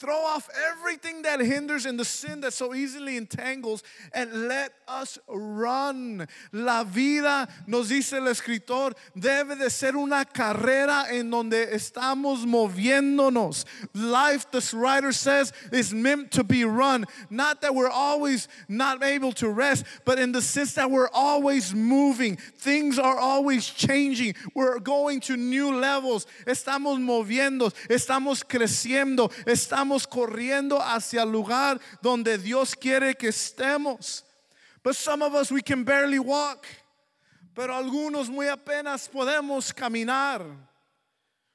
Throw 0.00 0.24
off 0.24 0.50
everything 0.72 1.22
that 1.22 1.38
hinders 1.38 1.86
and 1.86 1.98
the 1.98 2.04
sin 2.04 2.40
that 2.40 2.52
so 2.52 2.74
easily 2.74 3.16
entangles 3.16 3.84
and 4.12 4.48
let 4.48 4.72
us 4.88 5.18
run. 5.28 6.26
La 6.52 6.82
vida, 6.82 7.48
nos 7.68 7.90
dice 7.90 8.14
el 8.14 8.26
escritor, 8.26 8.92
debe 9.16 9.56
de 9.56 9.70
ser 9.70 9.94
una 9.96 10.24
carrera 10.24 11.06
en 11.12 11.30
donde 11.30 11.72
estamos 11.72 12.44
moviéndonos. 12.44 13.64
Life, 13.94 14.50
this 14.50 14.74
writer 14.74 15.12
says, 15.12 15.52
is 15.70 15.94
meant 15.94 16.32
to 16.32 16.42
be 16.42 16.64
run. 16.64 17.06
Not 17.30 17.62
that 17.62 17.72
we're 17.72 17.88
always 17.88 18.48
not 18.68 19.02
able 19.02 19.30
to 19.34 19.48
rest, 19.48 19.84
but 20.04 20.18
in 20.18 20.32
the 20.32 20.42
sense 20.42 20.74
that 20.74 20.90
we're 20.90 21.10
always 21.10 21.72
moving. 21.72 22.36
Things 22.36 22.98
are 22.98 23.16
always 23.16 23.66
changing. 23.68 24.34
We're 24.54 24.80
going 24.80 25.20
to 25.20 25.36
new 25.36 25.72
levels. 25.72 26.26
Estamos 26.46 26.98
moviendo, 26.98 27.72
estamos 27.88 28.44
creciendo, 28.44 29.32
estamos 29.84 30.06
corriendo 30.06 30.80
hacia 30.80 31.22
el 31.22 31.30
lugar 31.30 31.78
donde 32.00 32.38
Dios 32.38 32.74
quiere 32.74 33.14
que 33.14 33.28
estemos. 33.28 34.24
But 34.82 34.94
some 34.94 35.22
of 35.22 35.34
us, 35.34 35.52
we 35.52 35.60
can 35.60 35.84
barely 35.84 36.18
walk. 36.18 36.66
Pero 37.54 37.74
algunos 37.74 38.30
muy 38.30 38.46
apenas 38.46 39.08
podemos 39.08 39.74
caminar. 39.74 40.42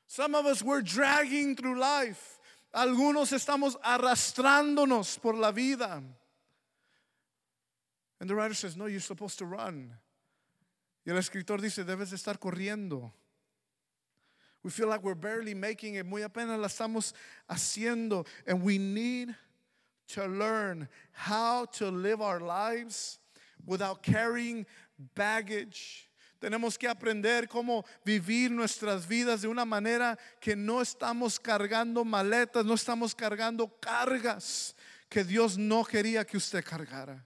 Some 0.06 0.36
of 0.36 0.46
us, 0.46 0.62
we're 0.62 0.84
dragging 0.84 1.56
through 1.56 1.80
life. 1.80 2.40
Algunos 2.72 3.34
estamos 3.34 3.76
arrastrándonos 3.84 5.20
por 5.20 5.34
la 5.34 5.52
vida. 5.52 6.04
And 8.20 8.30
the 8.30 8.36
writer 8.36 8.54
says, 8.54 8.78
No, 8.78 8.86
you're 8.86 9.00
supposed 9.00 9.40
to 9.40 9.46
run. 9.46 9.92
Y 11.04 11.12
el 11.12 11.18
escritor 11.18 11.62
dice, 11.62 11.84
debes 11.84 12.12
de 12.12 12.18
estar 12.18 12.38
corriendo. 12.38 13.12
We 14.64 14.70
feel 14.70 14.88
like 14.88 15.04
we're 15.04 15.16
barely 15.16 15.54
making 15.54 15.96
it. 15.96 16.06
Muy 16.06 16.22
apenas 16.22 16.60
la 16.60 16.68
estamos 16.68 17.14
haciendo. 17.50 18.26
And 18.46 18.62
we 18.62 18.78
need 18.78 19.36
to 20.10 20.26
learn 20.26 20.88
how 21.12 21.66
to 21.66 21.90
live 21.90 22.22
our 22.22 22.40
lives 22.40 23.20
without 23.66 24.04
carrying 24.04 24.66
baggage. 25.16 26.08
Tenemos 26.42 26.78
que 26.78 26.88
aprender 26.88 27.48
cómo 27.48 27.86
vivir 28.06 28.50
nuestras 28.50 29.06
vidas 29.06 29.42
de 29.42 29.50
una 29.50 29.66
manera 29.66 30.18
que 30.40 30.56
no 30.56 30.82
estamos 30.82 31.38
cargando 31.38 32.06
maletas, 32.06 32.66
no 32.66 32.76
estamos 32.76 33.14
cargando 33.14 33.70
cargas 33.82 34.74
que 35.10 35.24
Dios 35.24 35.58
no 35.58 35.84
quería 35.84 36.26
que 36.26 36.38
usted 36.38 36.64
cargara. 36.64 37.26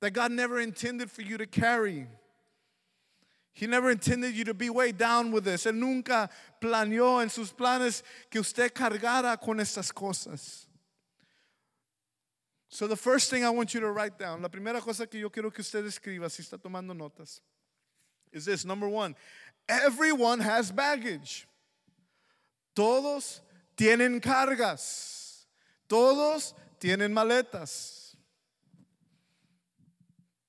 That 0.00 0.12
God 0.12 0.32
never 0.32 0.60
intended 0.60 1.10
for 1.10 1.22
you 1.22 1.36
to 1.36 1.46
carry. 1.46 2.06
He 3.54 3.68
never 3.68 3.90
intended 3.90 4.34
you 4.34 4.44
to 4.44 4.54
be 4.54 4.68
way 4.68 4.90
down 4.90 5.30
with 5.30 5.44
this. 5.44 5.64
Él 5.64 5.76
nunca 5.76 6.28
planeó 6.60 7.22
en 7.22 7.30
sus 7.30 7.52
planes 7.52 8.02
que 8.28 8.40
usted 8.40 8.74
cargara 8.74 9.40
con 9.40 9.58
estas 9.58 9.92
cosas. 9.92 10.66
So 12.68 12.88
the 12.88 12.96
first 12.96 13.30
thing 13.30 13.44
I 13.44 13.50
want 13.50 13.72
you 13.72 13.78
to 13.80 13.90
write 13.92 14.18
down, 14.18 14.42
la 14.42 14.48
primera 14.48 14.80
cosa 14.80 15.06
que 15.06 15.20
yo 15.20 15.30
quiero 15.30 15.52
que 15.52 15.62
usted 15.62 15.84
escriba 15.84 16.28
si 16.28 16.42
está 16.42 16.60
tomando 16.60 16.92
notas, 16.92 17.40
is 18.32 18.44
this. 18.44 18.64
Number 18.64 18.88
one, 18.88 19.14
everyone 19.68 20.40
has 20.40 20.72
baggage. 20.72 21.46
Todos 22.74 23.40
tienen 23.76 24.20
cargas. 24.20 25.44
Todos 25.88 26.54
tienen 26.80 27.12
maletas. 27.12 28.16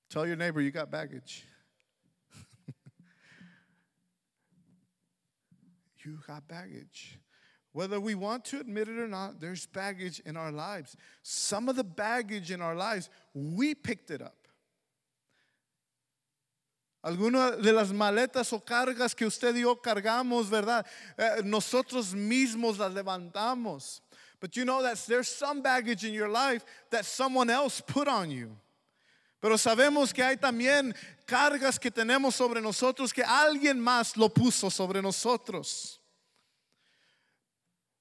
Tell 0.10 0.26
your 0.26 0.38
neighbor 0.38 0.62
you 0.62 0.72
got 0.72 0.90
baggage. 0.90 1.46
You 6.06 6.20
got 6.28 6.48
baggage. 6.48 7.20
Whether 7.74 8.00
we 8.00 8.16
want 8.16 8.46
to 8.46 8.60
admit 8.62 8.88
it 8.88 8.98
or 8.98 9.08
not, 9.08 9.42
there's 9.42 9.66
baggage 9.66 10.22
in 10.26 10.38
our 10.38 10.52
lives. 10.52 10.96
Some 11.24 11.68
of 11.68 11.76
the 11.76 11.84
baggage 11.84 12.50
in 12.52 12.62
our 12.62 12.76
lives, 12.76 13.10
we 13.34 13.76
picked 13.76 14.12
it 14.12 14.22
up. 14.22 14.38
Algunas 17.06 17.62
de 17.62 17.72
las 17.72 17.92
maletas 17.92 18.52
o 18.54 18.60
cargas 18.60 19.16
que 19.16 19.28
usted 19.28 19.54
y 19.56 19.62
yo 19.62 19.76
cargamos, 19.76 20.50
¿verdad? 20.50 20.86
Eh, 21.18 21.42
nosotros 21.44 22.14
mismos 22.14 22.80
las 22.80 22.94
levantamos. 22.94 24.00
But 24.40 24.56
you 24.56 24.66
know 24.66 24.82
that 24.82 24.98
there's 25.08 25.28
some 25.28 25.62
baggage 25.62 26.04
in 26.04 26.14
your 26.14 26.30
life 26.30 26.64
that 26.92 27.06
someone 27.06 27.50
else 27.50 27.82
put 27.82 28.08
on 28.08 28.32
you. 28.32 28.56
Pero 29.46 29.60
sabemos 29.60 30.12
que 30.12 30.24
hay 30.24 30.38
también 30.38 30.96
cargas 31.24 31.78
que 31.78 31.92
tenemos 31.92 32.34
sobre 32.34 32.60
nosotros 32.60 33.14
que 33.14 33.22
alguien 33.24 33.80
más 33.80 34.18
lo 34.18 34.28
puso 34.28 34.72
sobre 34.72 35.04
nosotros. 35.04 36.02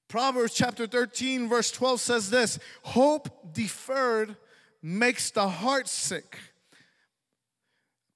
Proverbs 0.08 0.54
chapter 0.54 0.88
13, 0.88 1.46
verse 1.46 1.70
12 1.70 2.00
says 2.00 2.30
this 2.30 2.58
Hope 2.82 3.28
deferred 3.52 4.38
makes 4.80 5.30
the 5.30 5.46
heart 5.46 5.86
sick. 5.86 6.34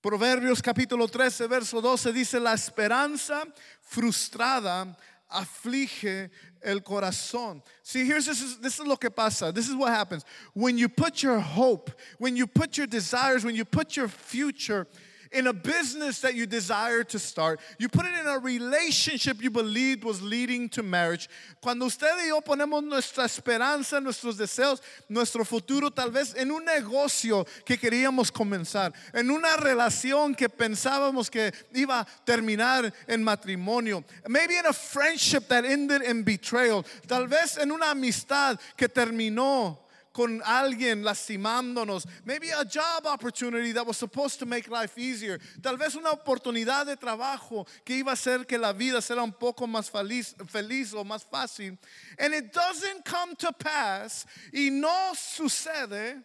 Proverbios 0.02 0.62
capítulo 0.62 1.06
13, 1.06 1.48
verso 1.48 1.82
12 1.82 2.14
dice, 2.14 2.40
la 2.40 2.54
esperanza 2.54 3.44
frustrada 3.82 4.96
aflige 5.32 6.30
el 6.62 6.80
corazón. 6.80 7.62
See, 7.82 8.04
here's 8.04 8.26
this 8.26 8.42
is, 8.42 8.58
this 8.58 8.78
is 8.78 8.86
lo 8.86 8.96
que 8.96 9.10
pasa. 9.10 9.52
This 9.52 9.68
is 9.68 9.76
what 9.76 9.90
happens. 9.90 10.24
When 10.54 10.78
you 10.78 10.88
put 10.88 11.22
your 11.22 11.38
hope, 11.38 11.90
when 12.18 12.36
you 12.36 12.46
put 12.46 12.76
your 12.76 12.86
desires, 12.86 13.44
when 13.44 13.54
you 13.54 13.64
put 13.64 13.96
your 13.96 14.08
future 14.08 14.86
in 15.32 15.46
a 15.46 15.52
business 15.52 16.20
that 16.20 16.34
you 16.34 16.46
desire 16.46 17.04
to 17.04 17.18
start. 17.18 17.60
You 17.78 17.88
put 17.88 18.06
it 18.06 18.12
in 18.18 18.26
a 18.26 18.38
relationship 18.38 19.42
you 19.42 19.50
believed 19.50 20.04
was 20.04 20.22
leading 20.22 20.68
to 20.70 20.82
marriage. 20.82 21.28
Cuando 21.60 21.86
usted 21.86 22.14
y 22.18 22.28
yo 22.28 22.40
ponemos 22.40 22.84
nuestra 22.84 23.24
esperanza, 23.24 24.00
nuestros 24.00 24.36
deseos, 24.36 24.80
nuestro 25.08 25.44
futuro, 25.44 25.90
tal 25.90 26.10
vez 26.10 26.34
en 26.34 26.50
un 26.50 26.64
negocio 26.64 27.46
que 27.64 27.76
queríamos 27.76 28.30
comenzar, 28.32 28.92
en 29.12 29.30
una 29.30 29.56
relación 29.56 30.36
que 30.36 30.48
pensábamos 30.48 31.30
que 31.30 31.52
iba 31.74 32.00
a 32.00 32.06
terminar 32.24 32.92
en 33.06 33.22
matrimonio, 33.22 34.04
maybe 34.28 34.56
in 34.56 34.66
a 34.66 34.72
friendship 34.72 35.48
that 35.48 35.64
ended 35.64 36.02
in 36.02 36.22
betrayal, 36.22 36.84
tal 37.06 37.26
vez 37.26 37.58
en 37.58 37.70
una 37.70 37.90
amistad 37.90 38.58
que 38.76 38.88
terminó 38.88 39.78
con 40.12 40.40
alguien 40.44 41.02
lastimándonos. 41.02 42.06
Maybe 42.24 42.50
a 42.50 42.64
job 42.64 43.06
opportunity 43.06 43.72
that 43.72 43.86
was 43.86 43.96
supposed 43.96 44.38
to 44.40 44.46
make 44.46 44.68
life 44.68 44.98
easier. 44.98 45.38
Tal 45.62 45.76
vez 45.76 45.94
una 45.94 46.10
oportunidad 46.10 46.86
de 46.86 46.96
trabajo 46.96 47.66
que 47.84 47.96
iba 47.96 48.12
a 48.12 48.14
hacer 48.14 48.46
que 48.46 48.58
la 48.58 48.72
vida 48.72 49.00
sea 49.00 49.22
un 49.22 49.32
poco 49.32 49.66
más 49.66 49.90
feliz, 49.90 50.34
feliz 50.48 50.92
o 50.94 51.04
más 51.04 51.24
fácil. 51.24 51.78
And 52.18 52.34
it 52.34 52.52
doesn't 52.52 53.04
come 53.04 53.34
to 53.36 53.52
pass 53.52 54.26
y 54.52 54.70
no 54.70 55.14
sucede 55.14 56.22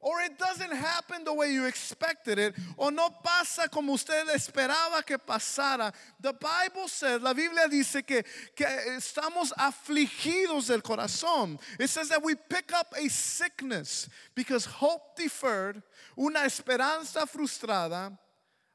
or 0.00 0.20
it 0.20 0.38
doesn't 0.38 0.72
happen 0.72 1.24
the 1.24 1.34
way 1.34 1.52
you 1.52 1.66
expected 1.66 2.38
it, 2.38 2.54
o 2.78 2.88
no 2.88 3.10
pasa 3.22 3.68
como 3.68 3.92
usted 3.92 4.26
esperaba 4.28 5.04
que 5.04 5.18
pasara. 5.18 5.92
The 6.18 6.32
Bible 6.32 6.88
says, 6.88 7.20
la 7.20 7.34
Biblia 7.34 7.68
dice 7.68 8.06
que, 8.06 8.22
que 8.56 8.66
estamos 8.66 9.52
afligidos 9.52 10.68
del 10.68 10.80
corazón. 10.80 11.58
It 11.78 11.88
says 11.88 12.08
that 12.08 12.22
we 12.22 12.34
pick 12.34 12.72
up 12.72 12.94
a 12.98 13.08
sickness 13.08 14.08
because 14.34 14.64
hope 14.64 15.16
deferred, 15.16 15.82
una 16.16 16.40
esperanza 16.40 17.26
frustrada, 17.26 18.16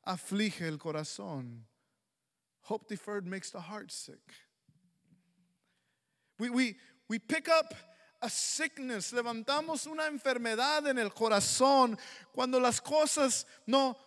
aflige 0.08 0.68
el 0.68 0.78
corazón. 0.78 1.62
Hope 2.62 2.88
deferred 2.88 3.26
makes 3.26 3.50
the 3.50 3.62
heart 3.62 3.92
sick. 3.92 4.22
We, 6.38 6.50
we, 6.50 6.76
we 7.08 7.18
pick 7.18 7.48
up 7.50 7.74
a 8.22 8.30
sickness, 8.30 9.14
levantamos 9.14 9.86
una 9.88 10.08
enfermedad 10.08 10.88
en 10.88 10.98
el 10.98 11.12
corazón 11.14 11.98
cuando 12.32 12.60
las 12.60 12.82
cosas 12.82 13.46
no 13.66 13.98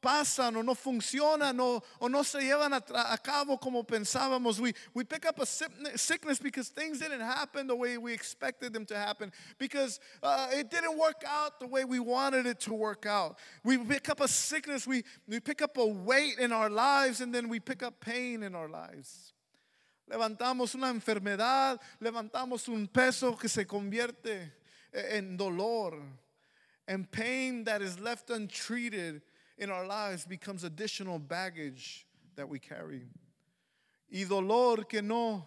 pasan 0.00 0.56
o 0.56 0.62
no 0.62 0.74
funcionan 0.74 1.60
o, 1.60 1.82
o 1.98 2.08
no 2.08 2.24
se 2.24 2.40
llevan 2.40 2.72
a, 2.72 2.82
a, 3.12 3.18
cabo 3.18 3.58
como 3.58 3.84
pensábamos. 3.84 4.58
We, 4.58 4.72
we 4.94 5.04
pick 5.04 5.26
up 5.26 5.38
a 5.40 5.46
sickness 5.46 6.38
because 6.38 6.68
things 6.68 6.98
didn't 6.98 7.20
happen 7.20 7.66
the 7.66 7.76
way 7.76 7.98
we 7.98 8.12
expected 8.12 8.72
them 8.72 8.86
to 8.86 8.96
happen, 8.96 9.32
because 9.58 10.00
uh, 10.22 10.48
it 10.52 10.70
didn't 10.70 10.98
work 10.98 11.22
out 11.26 11.60
the 11.60 11.66
way 11.66 11.84
we 11.84 12.00
wanted 12.00 12.46
it 12.46 12.60
to 12.60 12.74
work 12.74 13.06
out. 13.06 13.38
We 13.64 13.78
pick 13.78 14.08
up 14.08 14.20
a 14.20 14.28
sickness, 14.28 14.86
we, 14.86 15.04
we 15.28 15.40
pick 15.40 15.62
up 15.62 15.76
a 15.76 15.86
weight 15.86 16.38
in 16.38 16.52
our 16.52 16.70
lives, 16.70 17.20
and 17.20 17.34
then 17.34 17.48
we 17.48 17.60
pick 17.60 17.82
up 17.82 18.00
pain 18.00 18.42
in 18.42 18.54
our 18.54 18.68
lives. 18.68 19.32
Levantamos 20.10 20.74
una 20.74 20.90
enfermedad, 20.90 21.80
levantamos 22.00 22.66
un 22.68 22.88
peso 22.88 23.36
que 23.36 23.48
se 23.48 23.64
convierte 23.64 24.52
en 24.92 25.36
dolor. 25.36 26.02
And 26.88 27.08
pain 27.08 27.62
that 27.64 27.80
is 27.80 28.00
left 28.00 28.28
untreated 28.30 29.22
in 29.56 29.70
our 29.70 29.86
lives 29.86 30.26
becomes 30.26 30.64
additional 30.64 31.20
baggage 31.20 32.06
that 32.34 32.48
we 32.48 32.58
carry. 32.58 33.06
Y 34.12 34.24
dolor 34.24 34.88
que 34.88 35.00
no 35.00 35.46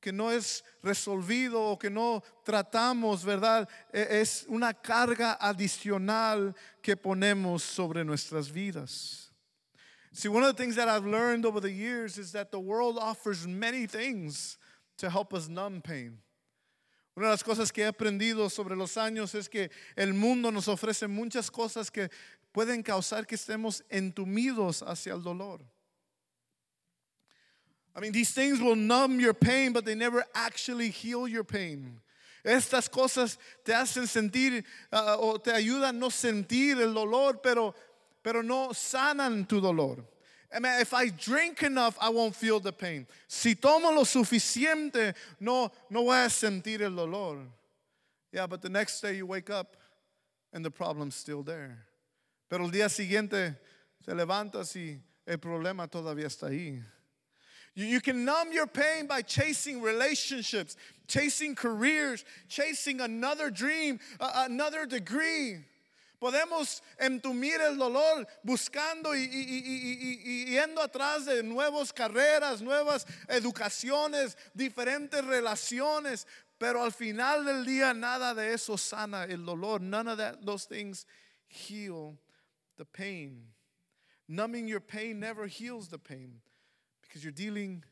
que 0.00 0.12
no 0.12 0.30
es 0.30 0.64
resolvido 0.82 1.60
o 1.60 1.78
que 1.78 1.90
no 1.90 2.22
tratamos, 2.42 3.22
¿verdad? 3.22 3.68
Es 3.92 4.46
una 4.48 4.72
carga 4.72 5.36
adicional 5.38 6.54
que 6.82 6.96
ponemos 6.96 7.62
sobre 7.62 8.02
nuestras 8.02 8.50
vidas. 8.50 9.29
See, 10.12 10.28
one 10.28 10.42
of 10.42 10.54
the 10.54 10.60
things 10.60 10.76
that 10.76 10.88
I've 10.88 11.06
learned 11.06 11.46
over 11.46 11.60
the 11.60 11.70
years 11.70 12.18
is 12.18 12.32
that 12.32 12.50
the 12.50 12.58
world 12.58 12.98
offers 12.98 13.46
many 13.46 13.86
things 13.86 14.58
to 14.98 15.08
help 15.08 15.32
us 15.32 15.48
numb 15.48 15.80
pain. 15.80 16.18
Una 17.16 17.26
de 17.26 17.30
las 17.30 17.42
cosas 17.42 17.72
que 17.72 17.84
he 17.84 17.90
aprendido 17.92 18.50
sobre 18.50 18.74
los 18.76 18.96
años 18.96 19.34
es 19.34 19.48
que 19.48 19.68
el 19.96 20.12
mundo 20.12 20.50
nos 20.50 20.66
ofrece 20.66 21.08
muchas 21.08 21.50
cosas 21.50 21.90
que 21.90 22.08
pueden 22.52 22.82
causar 22.82 23.26
que 23.26 23.36
estemos 23.36 23.82
entumidos 23.90 24.82
hacia 24.82 25.12
el 25.12 25.22
dolor. 25.22 25.60
I 27.94 28.00
mean, 28.00 28.12
these 28.12 28.32
things 28.32 28.60
will 28.60 28.76
numb 28.76 29.20
your 29.20 29.34
pain, 29.34 29.72
but 29.72 29.84
they 29.84 29.94
never 29.94 30.24
actually 30.34 30.90
heal 30.90 31.28
your 31.28 31.44
pain. 31.44 32.00
Estas 32.44 32.88
cosas 32.88 33.36
te 33.64 33.72
hacen 33.72 34.06
sentir 34.06 34.64
uh, 34.92 35.16
o 35.18 35.36
te 35.36 35.50
ayudan 35.50 35.98
no 35.98 36.08
sentir 36.08 36.80
el 36.80 36.94
dolor, 36.94 37.40
pero 37.42 37.74
pero 38.22 38.42
no 38.42 38.68
sanan 38.72 39.48
tu 39.48 39.60
dolor. 39.60 40.04
I 40.52 40.58
mean, 40.58 40.80
if 40.80 40.92
I 40.92 41.08
drink 41.08 41.62
enough, 41.62 41.96
I 42.00 42.08
won't 42.08 42.34
feel 42.34 42.58
the 42.58 42.72
pain. 42.72 43.06
Si 43.28 43.54
tomo 43.54 43.90
lo 43.90 44.02
suficiente, 44.02 45.14
no, 45.38 45.70
no 45.88 46.02
voy 46.02 46.24
a 46.24 46.28
sentir 46.28 46.80
el 46.80 46.90
dolor. 46.90 47.38
Yeah, 48.32 48.46
but 48.46 48.60
the 48.60 48.68
next 48.68 49.00
day 49.00 49.14
you 49.14 49.26
wake 49.26 49.48
up 49.48 49.76
and 50.52 50.64
the 50.64 50.70
problem's 50.70 51.14
still 51.14 51.42
there. 51.42 51.86
Pero 52.48 52.64
el 52.64 52.70
día 52.70 52.88
siguiente 52.88 53.56
te 54.04 54.12
levantas 54.12 54.74
y 54.74 54.98
el 55.26 55.38
problema 55.38 55.88
todavía 55.88 56.26
está 56.26 56.48
ahí. 56.48 56.82
You, 57.74 57.84
you 57.86 58.00
can 58.00 58.24
numb 58.24 58.52
your 58.52 58.66
pain 58.66 59.06
by 59.06 59.22
chasing 59.22 59.80
relationships, 59.80 60.76
chasing 61.06 61.54
careers, 61.54 62.24
chasing 62.48 63.00
another 63.00 63.50
dream, 63.50 64.00
uh, 64.18 64.46
another 64.48 64.86
degree. 64.86 65.58
Podemos 66.20 66.82
entumir 66.98 67.62
el 67.62 67.78
dolor 67.78 68.28
buscando 68.42 69.14
y, 69.16 70.44
yendo 70.44 70.82
atrás 70.82 71.24
de 71.24 71.42
nuevas 71.42 71.94
carreras, 71.94 72.60
nuevas 72.60 73.06
educaciones, 73.26 74.36
diferentes 74.52 75.24
relaciones, 75.24 76.26
pero 76.58 76.84
al 76.84 76.92
final 76.92 77.46
del 77.46 77.64
día 77.64 77.94
nada 77.94 78.34
de 78.34 78.52
eso 78.52 78.76
sana 78.76 79.24
el 79.24 79.46
dolor. 79.46 79.80
None 79.80 80.08
of 80.08 80.18
those 80.44 80.66
things 80.66 81.06
heal 81.48 82.18
the 82.76 82.84
pain. 82.84 83.54
Numbing 84.28 84.68
your 84.68 84.80
pain 84.82 85.18
never 85.18 85.46
heals 85.46 85.88
the 85.88 85.98
pain 85.98 86.42
because 87.00 87.24
you're 87.24 87.32
dealing 87.32 87.82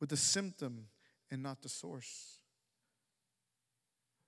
with 0.00 0.08
the 0.08 0.16
symptom 0.16 0.88
and 1.30 1.44
not 1.44 1.62
the 1.62 1.68
source. 1.68 2.40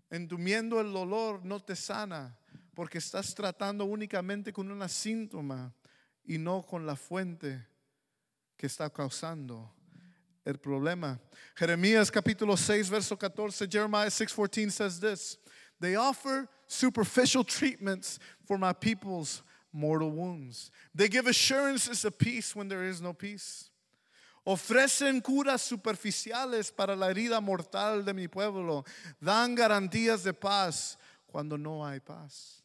Entumiendo 0.09 0.79
el 0.79 0.93
dolor 0.93 1.41
no 1.43 1.59
te 1.59 1.75
sana 1.75 2.37
porque 2.75 2.99
estás 2.99 3.35
tratando 3.35 3.85
únicamente 3.85 4.53
con 4.53 4.71
una 4.71 4.89
síntoma 4.89 5.73
y 6.25 6.39
no 6.39 6.63
con 6.63 6.87
la 6.87 6.97
fuente 6.97 7.67
que 8.57 8.67
está 8.67 8.89
causando 8.91 9.75
el 10.45 10.59
problema. 10.59 11.21
Jeremías 11.55 12.11
capítulo 12.11 12.57
6 12.57 12.91
verso 12.91 13.17
14, 13.17 13.69
Jeremiah 13.69 14.09
6:14 14.09 14.71
says 14.71 15.01
this, 15.01 15.39
they 15.81 15.97
offer 15.97 16.49
superficial 16.67 17.45
treatments 17.45 18.19
for 18.45 18.59
my 18.59 18.73
people's 18.73 19.43
mortal 19.73 20.11
wounds. 20.11 20.71
They 20.95 21.09
give 21.09 21.27
assurances 21.27 22.05
of 22.05 22.19
peace 22.19 22.55
when 22.55 22.69
there 22.69 22.85
is 22.85 23.01
no 23.01 23.13
peace. 23.13 23.71
Ofrecen 24.47 25.23
curas 25.23 25.63
superficiales 25.63 26.75
para 26.75 26.97
la 26.97 27.07
herida 27.07 27.41
mortal 27.41 28.05
de 28.05 28.13
mi 28.13 28.27
pueblo. 28.27 28.85
Dan 29.21 29.55
garantías 29.55 30.25
de 30.25 30.33
paz 30.33 30.97
cuando 31.27 31.57
no 31.57 31.85
hay 31.85 32.01
paz. 32.01 32.62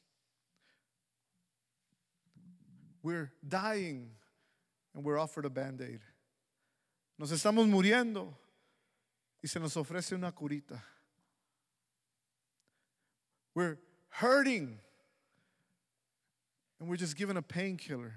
We're 3.08 3.32
dying 3.48 4.10
and 4.94 5.02
we're 5.02 5.18
offered 5.18 5.46
a 5.46 5.50
band 5.50 5.80
aid. 5.80 6.02
Nos 7.18 7.32
estamos 7.32 7.66
muriendo 7.66 8.34
y 9.42 9.48
se 9.48 9.62
nos 9.62 9.78
ofrece 9.78 10.14
una 10.14 10.34
curita. 10.34 10.78
We're 13.56 13.78
hurting 14.10 14.78
and 16.82 16.90
we're 16.90 16.98
just 16.98 17.16
given 17.16 17.38
a 17.38 17.42
painkiller. 17.42 18.12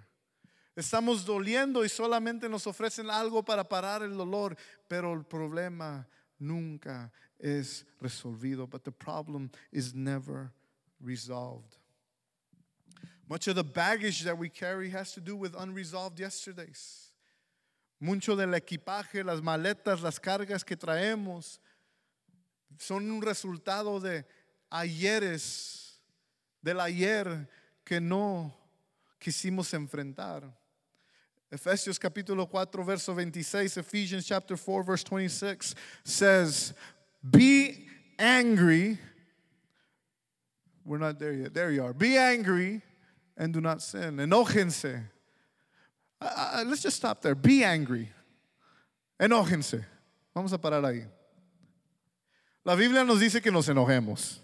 Estamos 0.76 1.24
doliendo 1.24 1.84
y 1.84 1.88
solamente 1.88 2.50
nos 2.50 2.66
ofrecen 2.66 3.08
algo 3.10 3.44
para 3.44 3.62
parar 3.62 4.02
el 4.02 4.16
dolor, 4.16 4.56
pero 4.88 5.12
el 5.12 5.22
problema 5.22 6.04
nunca 6.40 7.12
es 7.38 7.84
resolvido. 8.02 8.68
But 8.68 8.82
the 8.82 8.90
problem 8.90 9.52
is 9.70 9.94
never 9.94 10.52
resolved. 11.00 11.79
Much 13.30 13.46
of 13.46 13.54
the 13.54 13.62
baggage 13.62 14.22
that 14.22 14.36
we 14.36 14.48
carry 14.48 14.90
has 14.90 15.12
to 15.12 15.20
do 15.20 15.36
with 15.36 15.54
unresolved 15.54 16.18
yesterdays. 16.18 17.12
Mucho 18.00 18.34
del 18.34 18.48
equipaje, 18.48 19.24
las 19.24 19.40
maletas, 19.40 20.02
las 20.02 20.18
cargas 20.18 20.66
que 20.66 20.74
traemos 20.74 21.58
son 22.76 23.08
un 23.08 23.22
resultado 23.22 24.00
de 24.00 24.24
ayeres, 24.72 25.92
del 26.60 26.80
ayer 26.80 27.46
que 27.84 28.00
no 28.00 28.52
quisimos 29.20 29.72
enfrentar. 29.74 30.42
Efesios 31.52 32.00
capítulo 32.00 32.50
4, 32.50 32.82
verso 32.82 33.14
26, 33.14 33.76
Ephesians 33.76 34.26
chapter 34.26 34.56
4, 34.56 34.82
verse 34.82 35.04
26 35.04 35.76
says, 36.02 36.74
Be 37.30 37.86
angry. 38.18 38.98
We're 40.84 40.98
not 40.98 41.20
there 41.20 41.32
yet. 41.32 41.54
There 41.54 41.70
you 41.70 41.84
are. 41.84 41.92
Be 41.92 42.16
angry 42.16 42.82
and 43.40 43.54
do 43.54 43.60
not 43.60 43.80
sin. 43.80 44.18
Enójense. 44.18 45.02
Uh, 46.20 46.62
let's 46.66 46.82
just 46.82 46.98
stop 46.98 47.22
there. 47.22 47.34
Be 47.34 47.64
angry. 47.64 48.10
Enójense. 49.18 49.82
Vamos 50.36 50.52
a 50.52 50.58
parar 50.58 50.84
ahí. 50.84 51.06
La 52.66 52.76
Biblia 52.76 53.02
nos 53.02 53.18
dice 53.18 53.42
que 53.42 53.50
nos 53.50 53.66
enojemos. 53.68 54.36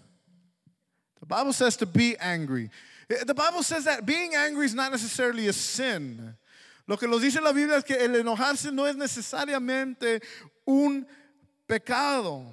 The 1.19 1.27
Bible 1.27 1.53
says 1.53 1.77
to 1.77 1.85
be 1.85 2.17
angry. 2.17 2.71
The 3.07 3.35
Bible 3.35 3.61
says 3.61 3.85
that 3.85 4.05
being 4.05 4.33
angry 4.33 4.65
is 4.65 4.73
not 4.73 4.91
necessarily 4.91 5.47
a 5.47 5.53
sin. 5.53 6.35
Lo 6.87 6.97
que 6.97 7.07
nos 7.07 7.21
dice 7.21 7.39
la 7.39 7.53
Biblia 7.53 7.77
es 7.77 7.83
que 7.83 7.95
el 7.95 8.15
enojarse 8.15 8.73
no 8.73 8.85
es 8.85 8.95
necesariamente 8.95 10.23
un 10.65 11.05
pecado. 11.67 12.43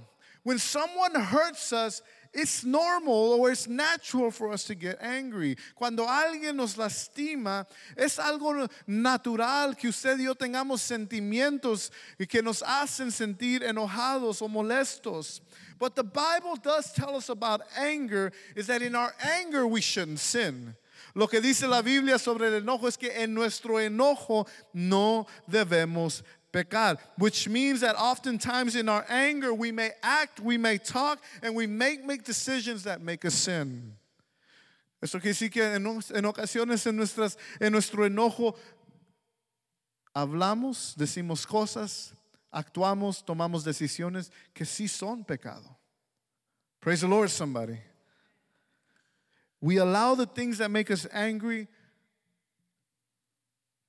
When 0.42 0.58
someone 0.58 1.14
hurts 1.14 1.72
us, 1.72 2.02
it's 2.34 2.64
normal 2.64 3.34
or 3.34 3.50
it's 3.50 3.68
natural 3.68 4.30
for 4.30 4.52
us 4.52 4.64
to 4.64 4.74
get 4.74 4.98
angry. 5.00 5.56
Cuando 5.74 6.04
alguien 6.04 6.56
nos 6.56 6.76
lastima, 6.76 7.66
es 7.96 8.18
algo 8.18 8.68
natural 8.86 9.74
que 9.74 9.88
usted 9.88 10.18
y 10.18 10.24
yo 10.24 10.34
tengamos 10.34 10.80
sentimientos 10.80 11.90
que 12.28 12.42
nos 12.42 12.62
hacen 12.62 13.10
sentir 13.10 13.62
enojados 13.62 14.42
o 14.42 14.48
molestos. 14.48 15.40
But 15.78 15.94
the 15.94 16.04
Bible 16.04 16.56
does 16.56 16.92
tell 16.92 17.16
us 17.16 17.28
about 17.28 17.62
anger 17.76 18.32
is 18.56 18.66
that 18.66 18.82
in 18.82 18.94
our 18.94 19.14
anger 19.22 19.66
we 19.66 19.80
shouldn't 19.80 20.18
sin. 20.18 20.74
Lo 21.14 21.28
que 21.28 21.40
dice 21.40 21.68
la 21.68 21.82
Biblia 21.82 22.18
sobre 22.18 22.48
el 22.48 22.62
enojo 22.62 22.88
es 22.88 22.96
que 22.96 23.10
en 23.10 23.34
nuestro 23.34 23.78
enojo 23.78 24.46
no 24.72 25.26
debemos 25.48 26.22
pecar, 26.54 26.96
which 27.18 27.48
means 27.48 27.80
that 27.80 27.96
oftentimes 27.96 28.76
in 28.76 28.88
our 28.88 29.04
anger 29.08 29.52
we 29.52 29.72
may 29.72 29.90
act, 30.02 30.40
we 30.40 30.56
may 30.56 30.78
talk, 30.78 31.20
and 31.42 31.54
we 31.54 31.66
may 31.66 31.98
make 32.04 32.22
decisions 32.24 32.84
that 32.84 33.02
make 33.02 33.24
us 33.24 33.34
sin. 33.34 33.96
Eso 35.02 35.18
quiere 35.18 35.34
decir 35.34 35.52
que 35.52 35.62
en, 35.62 35.84
en 35.84 36.24
ocasiones 36.24 36.86
en, 36.86 36.96
nuestras, 36.96 37.36
en 37.60 37.72
nuestro 37.72 38.04
enojo 38.08 38.56
hablamos, 40.14 40.94
decimos 40.94 41.44
cosas, 41.44 42.14
actuamos, 42.52 43.22
tomamos 43.22 43.64
decisiones 43.64 44.30
que 44.54 44.64
sí 44.64 44.88
son 44.88 45.24
pecado. 45.24 45.76
Praise 46.80 47.00
the 47.00 47.08
Lord, 47.08 47.30
somebody. 47.30 47.78
We 49.60 49.78
allow 49.78 50.14
the 50.14 50.26
things 50.26 50.58
that 50.58 50.70
make 50.70 50.90
us 50.90 51.06
angry 51.12 51.66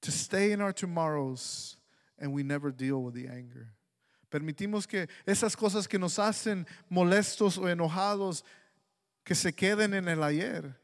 to 0.01 0.12
stay 0.12 0.51
in 0.51 0.62
our 0.62 0.73
tomorrows 0.73 1.78
and 2.19 2.34
we 2.34 2.43
never 2.43 2.71
deal 2.71 3.04
with 3.04 3.13
the 3.13 3.28
anger. 3.28 3.73
Permitimos 4.30 4.88
que 4.88 5.08
esas 5.25 5.56
cosas 5.56 5.88
que 5.88 5.99
nos 5.99 6.17
hacen 6.19 6.65
molestos 6.89 7.58
o 7.58 7.67
enojados 7.67 8.43
que 9.23 9.36
se 9.36 9.54
queden 9.54 9.93
en 9.93 10.08
el 10.08 10.23
ayer 10.23 10.75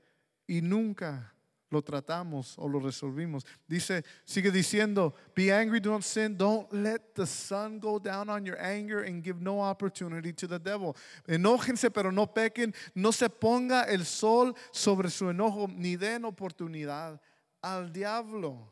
y 0.48 0.62
nunca 0.62 1.34
lo 1.72 1.82
tratamos 1.82 2.56
o 2.58 2.68
lo 2.68 2.80
resolvimos. 2.80 3.46
Dice, 3.68 4.04
sigue 4.26 4.52
diciendo, 4.52 5.14
be 5.34 5.52
angry, 5.52 5.80
don't 5.80 6.04
sin, 6.04 6.38
don't 6.38 6.72
let 6.74 7.16
the 7.16 7.26
sun 7.26 7.80
go 7.80 7.98
down 7.98 8.30
on 8.30 8.46
your 8.46 8.62
anger 8.62 9.02
and 9.02 9.24
give 9.24 9.42
no 9.42 9.62
opportunity 9.62 10.34
to 10.34 10.48
the 10.48 10.60
devil. 10.60 10.96
Enójense, 11.28 11.90
pero 11.92 12.12
no 12.12 12.28
pequen, 12.28 12.74
no 12.94 13.12
se 13.12 13.30
ponga 13.30 13.84
el 13.84 14.06
sol 14.06 14.54
sobre 14.72 15.10
su 15.10 15.30
enojo, 15.30 15.68
ni 15.68 15.96
den 15.96 16.26
oportunidad 16.26 17.20
al 17.62 17.92
diablo. 17.92 18.70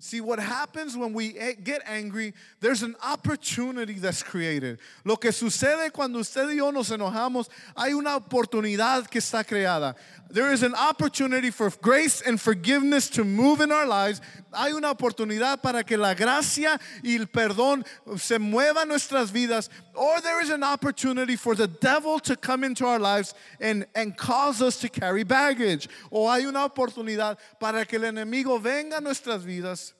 See, 0.00 0.20
what 0.20 0.38
happens 0.38 0.96
when 0.96 1.14
we 1.14 1.32
get 1.62 1.80
angry, 1.86 2.34
there's 2.60 2.82
an 2.82 2.94
opportunity 3.02 3.94
that's 3.94 4.22
created. 4.22 4.78
Lo 5.02 5.16
que 5.16 5.30
sucede 5.30 5.92
cuando 5.92 6.18
usted 6.18 6.50
y 6.50 6.56
yo 6.56 6.70
nos 6.70 6.90
enojamos, 6.90 7.48
hay 7.74 7.94
una 7.94 8.16
oportunidad 8.16 9.08
que 9.08 9.20
está 9.20 9.44
creada. 9.46 9.94
There 10.30 10.52
is 10.52 10.62
an 10.62 10.74
opportunity 10.74 11.50
for 11.50 11.70
grace 11.80 12.20
and 12.20 12.40
forgiveness 12.40 13.08
to 13.10 13.24
move 13.24 13.60
in 13.60 13.72
our 13.72 13.86
lives. 13.86 14.20
Hay 14.52 14.72
una 14.72 14.92
oportunidad 14.92 15.62
para 15.62 15.84
que 15.84 15.96
la 15.96 16.12
gracia 16.14 16.78
y 17.02 17.14
el 17.14 17.26
perdón 17.26 17.84
se 18.18 18.38
mueva 18.38 18.84
nuestras 18.84 19.30
vidas. 19.32 19.70
Or 19.96 20.20
there 20.20 20.40
is 20.40 20.50
an 20.50 20.62
opportunity 20.62 21.36
for 21.36 21.54
the 21.54 21.68
devil 21.68 22.18
to 22.20 22.36
come 22.36 22.64
into 22.64 22.86
our 22.86 22.98
lives 22.98 23.34
and, 23.60 23.86
and 23.94 24.16
cause 24.16 24.60
us 24.60 24.78
to 24.80 24.88
carry 24.88 25.24
baggage. 25.24 25.88
O 26.10 26.28
hay 26.28 26.46
una 26.46 26.68
oportunidad 26.68 27.38
para 27.60 27.84
que 27.84 27.98
el 27.98 28.04
enemigo 28.04 28.60
venga 28.60 28.98
a 28.98 29.00
nuestras 29.00 29.44
vidas 29.44 29.92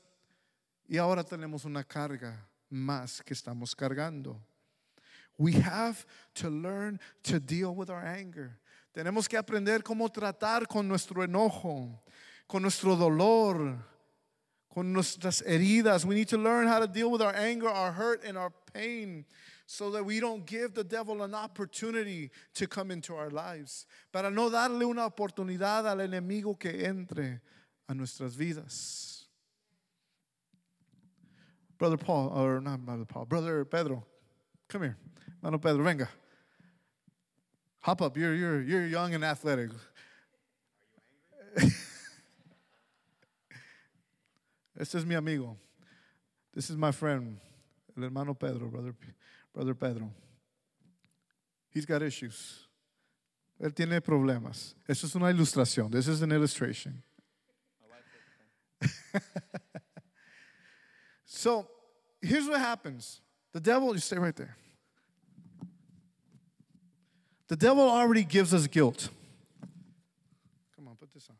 y 0.88 0.98
ahora 0.98 1.24
tenemos 1.24 1.64
una 1.64 1.84
carga 1.84 2.34
más 2.70 3.24
que 3.24 3.34
estamos 3.34 3.74
cargando. 3.74 4.36
We 5.38 5.52
have 5.52 6.04
to 6.34 6.50
learn 6.50 7.00
to 7.24 7.40
deal 7.40 7.74
with 7.74 7.90
our 7.90 8.04
anger. 8.04 8.58
Tenemos 8.96 9.28
que 9.28 9.38
aprender 9.38 9.82
cómo 9.82 10.08
tratar 10.08 10.68
con 10.68 10.86
nuestro 10.86 11.24
enojo, 11.26 12.00
con 12.48 12.62
nuestro 12.62 12.94
dolor, 12.94 13.76
con 14.72 14.92
nuestras 14.92 15.42
heridas. 15.42 16.04
We 16.04 16.14
need 16.14 16.28
to 16.28 16.38
learn 16.38 16.68
how 16.68 16.78
to 16.78 16.86
deal 16.86 17.10
with 17.10 17.22
our 17.22 17.34
anger, 17.34 17.68
our 17.68 17.92
hurt, 17.92 18.24
and 18.24 18.38
our 18.38 18.52
pain 18.72 19.24
so 19.66 19.90
that 19.90 20.04
we 20.04 20.20
don't 20.20 20.44
give 20.46 20.74
the 20.74 20.84
devil 20.84 21.22
an 21.22 21.34
opportunity 21.34 22.30
to 22.54 22.66
come 22.66 22.90
into 22.90 23.14
our 23.14 23.30
lives. 23.30 23.86
Para 24.12 24.30
no 24.30 24.50
darle 24.50 24.82
una 24.82 25.08
oportunidad 25.08 25.86
al 25.86 25.98
enemigo 25.98 26.58
que 26.58 26.84
entre 26.84 27.40
a 27.88 27.94
nuestras 27.94 28.36
vidas. 28.36 29.24
Brother 31.78 31.96
Paul, 31.96 32.28
or 32.34 32.60
not 32.60 32.84
Brother 32.84 33.04
Paul, 33.04 33.24
Brother 33.26 33.64
Pedro, 33.64 34.04
come 34.68 34.82
here. 34.82 34.96
Mano 35.42 35.58
Pedro, 35.58 35.82
venga. 35.82 36.08
Hop 37.80 38.00
up. 38.00 38.16
You're, 38.16 38.34
you're, 38.34 38.62
you're 38.62 38.86
young 38.86 39.14
and 39.14 39.22
athletic. 39.24 39.70
este 44.78 44.94
es 44.94 45.04
mi 45.04 45.14
amigo. 45.14 45.56
This 46.54 46.70
is 46.70 46.76
my 46.76 46.92
friend, 46.92 47.38
el 47.96 48.04
hermano 48.04 48.32
Pedro, 48.34 48.68
brother, 48.68 48.94
brother 49.54 49.74
Pedro. 49.74 50.10
He's 51.70 51.86
got 51.86 52.02
issues. 52.02 52.66
Él 53.60 53.72
tiene 53.74 54.00
problemas. 54.00 54.74
Eso 54.88 55.06
es 55.06 55.14
una 55.14 55.30
ilustración. 55.32 55.90
This 55.90 56.08
is 56.08 56.22
an 56.22 56.32
illustration. 56.32 57.02
So 61.34 61.66
here's 62.22 62.46
what 62.46 62.60
happens 62.60 63.20
the 63.52 63.60
devil, 63.60 63.92
you 63.92 64.00
stay 64.00 64.18
right 64.18 64.36
there. 64.36 64.56
The 67.48 67.56
devil 67.56 67.90
already 67.90 68.24
gives 68.24 68.54
us 68.54 68.66
guilt. 68.66 69.10
Come 70.76 70.88
on, 70.88 70.96
put 70.96 71.12
this 71.12 71.28
on. 71.28 71.36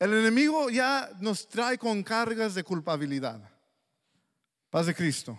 El 0.00 0.08
enemigo 0.08 0.70
ya 0.70 1.06
nos 1.20 1.46
trae 1.46 1.78
con 1.78 2.02
cargas 2.02 2.54
de 2.54 2.62
culpabilidad. 2.62 3.40
Paz 4.74 4.86
de 4.86 4.92
Cristo. 4.92 5.38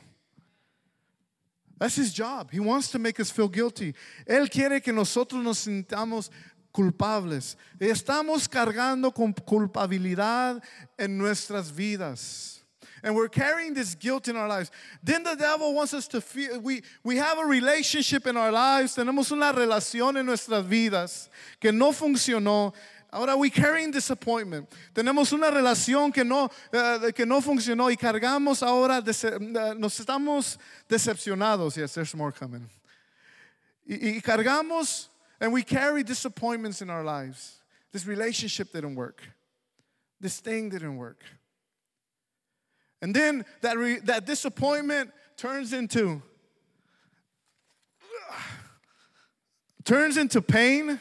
That's 1.78 1.98
his 1.98 2.14
job. 2.14 2.52
He 2.52 2.62
wants 2.62 2.90
to 2.92 3.00
make 3.00 3.20
us 3.20 3.30
feel 3.30 3.50
guilty. 3.50 3.94
Él 4.26 4.50
quiere 4.50 4.80
que 4.82 4.94
nosotros 4.94 5.44
nos 5.44 5.58
sintamos 5.58 6.30
culpables. 6.74 7.58
Estamos 7.78 8.48
cargando 8.48 9.14
con 9.14 9.34
culpabilidad 9.34 10.64
en 10.98 11.18
nuestras 11.18 11.70
vidas. 11.70 12.62
And 13.04 13.14
we're 13.14 13.28
carrying 13.28 13.74
this 13.74 13.94
guilt 13.94 14.30
in 14.30 14.38
our 14.38 14.48
lives. 14.48 14.72
Then 15.04 15.24
the 15.24 15.36
devil 15.36 15.74
wants 15.74 15.94
us 15.94 16.08
to 16.08 16.22
feel, 16.22 16.62
we, 16.62 16.82
we 17.04 17.18
have 17.18 17.38
a 17.38 17.46
relationship 17.46 18.26
in 18.28 18.38
our 18.38 18.54
lives, 18.54 18.96
tenemos 18.96 19.34
una 19.34 19.52
relación 19.52 20.18
en 20.18 20.26
nuestras 20.26 20.64
vidas 20.64 21.28
que 21.60 21.74
no 21.74 21.92
funcionó. 21.92 22.74
Ahora 23.16 23.38
we 23.38 23.50
carrying 23.50 23.92
disappointment. 23.92 24.70
Tenemos 24.94 25.32
una 25.32 25.50
relación 25.50 26.14
que 26.14 26.26
no, 26.26 26.50
uh, 26.74 27.12
que 27.14 27.26
no 27.26 27.40
funcionó 27.40 27.90
y 27.90 27.96
cargamos 27.96 28.62
ahora, 28.62 28.98
uh, 28.98 29.74
nos 29.74 29.98
estamos 30.02 30.58
decepcionados. 30.90 31.78
Yes, 31.78 31.94
there's 31.94 32.14
more 32.14 32.34
coming. 32.34 32.68
Y, 33.88 34.18
y 34.18 34.22
cargamos, 34.22 35.08
and 35.40 35.54
we 35.54 35.64
carry 35.64 36.04
disappointments 36.04 36.82
in 36.82 36.90
our 36.90 37.06
lives. 37.06 37.62
This 37.94 38.06
relationship 38.06 38.74
didn't 38.74 38.96
work. 38.96 39.22
This 40.20 40.42
thing 40.42 40.68
didn't 40.68 40.98
work. 40.98 41.24
And 43.02 43.16
then 43.16 43.46
that, 43.62 43.78
re, 43.78 44.00
that 44.00 44.26
disappointment 44.26 45.12
turns 45.38 45.72
into 45.72 46.22
turns 49.86 50.18
into 50.18 50.42
pain. 50.42 51.00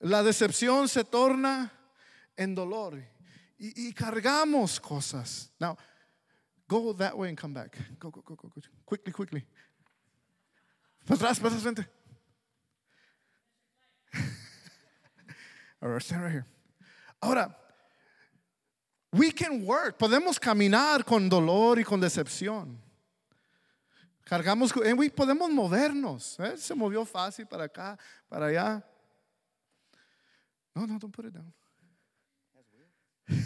La 0.00 0.22
decepción 0.22 0.88
se 0.88 1.04
torna 1.04 1.72
en 2.36 2.54
dolor. 2.54 3.02
Y, 3.58 3.88
y 3.88 3.92
cargamos 3.92 4.80
cosas. 4.80 5.50
Now, 5.58 5.76
go 6.68 6.94
that 6.94 7.16
way 7.16 7.28
and 7.28 7.38
come 7.38 7.54
back. 7.54 7.76
Go, 7.98 8.10
go, 8.10 8.22
go, 8.22 8.36
go, 8.36 8.48
go. 8.48 8.62
Quickly, 8.86 9.12
quickly. 9.12 9.46
Para 11.04 11.16
atrás, 11.16 11.40
para 11.40 11.56
frente. 11.56 11.86
All 15.82 16.00
stand 16.00 16.22
right 16.22 16.32
here. 16.32 16.46
Ahora, 17.20 17.54
We 19.10 19.32
can 19.32 19.64
work, 19.64 19.96
podemos 19.96 20.38
caminar 20.38 21.04
con 21.04 21.28
dolor 21.28 21.78
y 21.78 21.84
con 21.84 21.98
decepción. 22.00 22.78
Cargamos, 24.24 24.74
we, 24.76 25.08
podemos 25.08 25.50
movernos. 25.50 26.38
¿eh? 26.40 26.58
Se 26.58 26.74
movió 26.74 27.06
fácil 27.06 27.46
para 27.46 27.64
acá, 27.64 27.98
para 28.28 28.46
allá. 28.46 28.84
No, 30.78 30.86
no, 30.86 30.96
don't 30.96 31.12
put 31.12 31.24
it 31.24 31.34
down. 31.34 31.52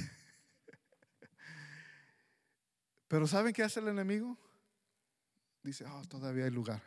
Pero 3.09 3.27
¿saben 3.27 3.55
qué 3.55 3.62
hace 3.62 3.81
el 3.81 3.88
enemigo? 3.88 4.37
Dice, 5.64 5.87
oh, 5.87 6.03
todavía 6.11 6.45
hay 6.45 6.51
lugar. 6.51 6.83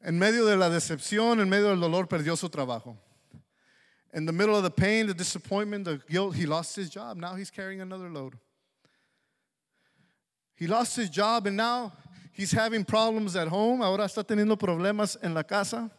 En 0.00 0.16
medio 0.16 0.46
de 0.46 0.56
la 0.56 0.70
decepción, 0.70 1.40
en 1.40 1.48
medio 1.48 1.70
del 1.70 1.80
dolor, 1.80 2.06
perdió 2.06 2.36
su 2.36 2.48
trabajo. 2.48 2.96
In 4.14 4.26
the 4.26 4.32
middle 4.32 4.54
of 4.54 4.62
the 4.62 4.70
pain, 4.70 5.08
the 5.08 5.14
disappointment, 5.14 5.84
the 5.84 6.00
guilt, 6.08 6.36
he 6.36 6.46
lost 6.46 6.76
his 6.76 6.88
job. 6.88 7.16
Now 7.16 7.34
he's 7.34 7.50
carrying 7.50 7.80
another 7.80 8.08
load. 8.08 8.38
He 10.60 10.66
lost 10.66 10.94
his 10.94 11.08
job 11.08 11.46
and 11.46 11.56
now 11.56 11.90
he's 12.32 12.52
having 12.52 12.84
problems 12.84 13.34
at 13.34 13.48
home. 13.48 13.80
Ahora 13.80 14.04
está 14.04 14.22
teniendo 14.22 14.58
problemas 14.58 15.16
en 15.22 15.32
la 15.32 15.42
casa. 15.42 15.90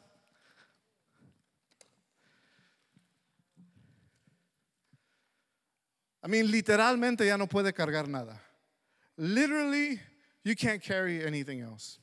I 6.24 6.28
mean, 6.28 6.52
literalmente 6.52 7.26
ya 7.26 7.38
no 7.38 7.48
puede 7.48 7.74
cargar 7.74 8.08
nada. 8.08 8.40
Literally, 9.18 10.00
you 10.44 10.56
can't 10.56 10.80
carry 10.80 11.26
anything 11.26 11.62
else. 11.62 11.98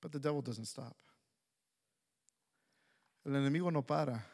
But 0.00 0.10
the 0.10 0.18
devil 0.18 0.42
doesn't 0.42 0.66
stop. 0.66 0.96
El 3.24 3.32
enemigo 3.32 3.72
no 3.72 3.82
para. 3.82 4.24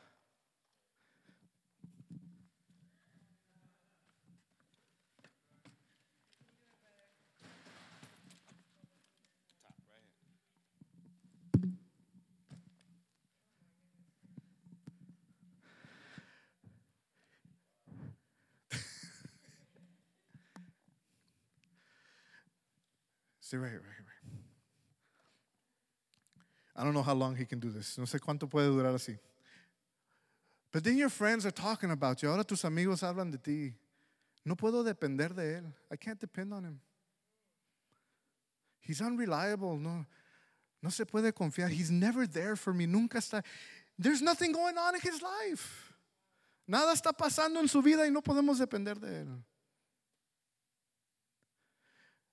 Right. 23.53 23.81
I 26.75 26.85
don't 26.85 26.95
know 26.95 27.03
how 27.03 27.15
long 27.15 27.37
he 27.37 27.45
can 27.45 27.61
do 27.61 27.71
this. 27.71 27.99
No 27.99 28.05
sé 28.05 28.19
cuánto 28.19 28.49
puede 28.49 28.69
durar 28.69 28.95
así. 28.95 29.19
But 30.73 30.85
then 30.85 30.97
your 30.97 31.11
friends 31.11 31.45
are 31.45 31.51
talking 31.51 31.91
about 31.91 32.23
you. 32.23 32.31
Ahora 32.31 32.45
tus 32.45 32.65
amigos 32.65 33.03
hablan 33.03 33.31
de 33.31 33.39
ti. 33.39 33.75
No 34.45 34.57
puedo 34.57 34.83
depender 34.83 35.35
de 35.35 35.61
él. 35.61 35.65
I 35.91 35.97
can't 35.97 36.19
depend 36.19 36.53
on 36.53 36.65
him. 36.65 36.81
He's 38.81 39.01
unreliable. 39.01 39.77
No, 39.77 40.07
no 40.83 40.91
se 40.91 41.05
puede 41.05 41.33
confiar. 41.33 41.71
He's 41.71 41.91
never 41.91 42.27
there 42.27 42.57
for 42.57 42.73
me. 42.73 42.87
Nunca 42.87 43.19
está. 43.19 43.45
There's 43.99 44.23
nothing 44.23 44.53
going 44.53 44.79
on 44.79 44.95
in 44.95 45.01
his 45.03 45.21
life. 45.23 45.95
Nada 46.67 46.93
está 46.93 47.13
pasando 47.13 47.61
en 47.61 47.69
su 47.69 47.83
vida 47.83 48.07
y 48.07 48.11
no 48.11 48.23
podemos 48.23 48.59
depender 48.59 48.99
de 48.99 49.21
él. 49.21 49.45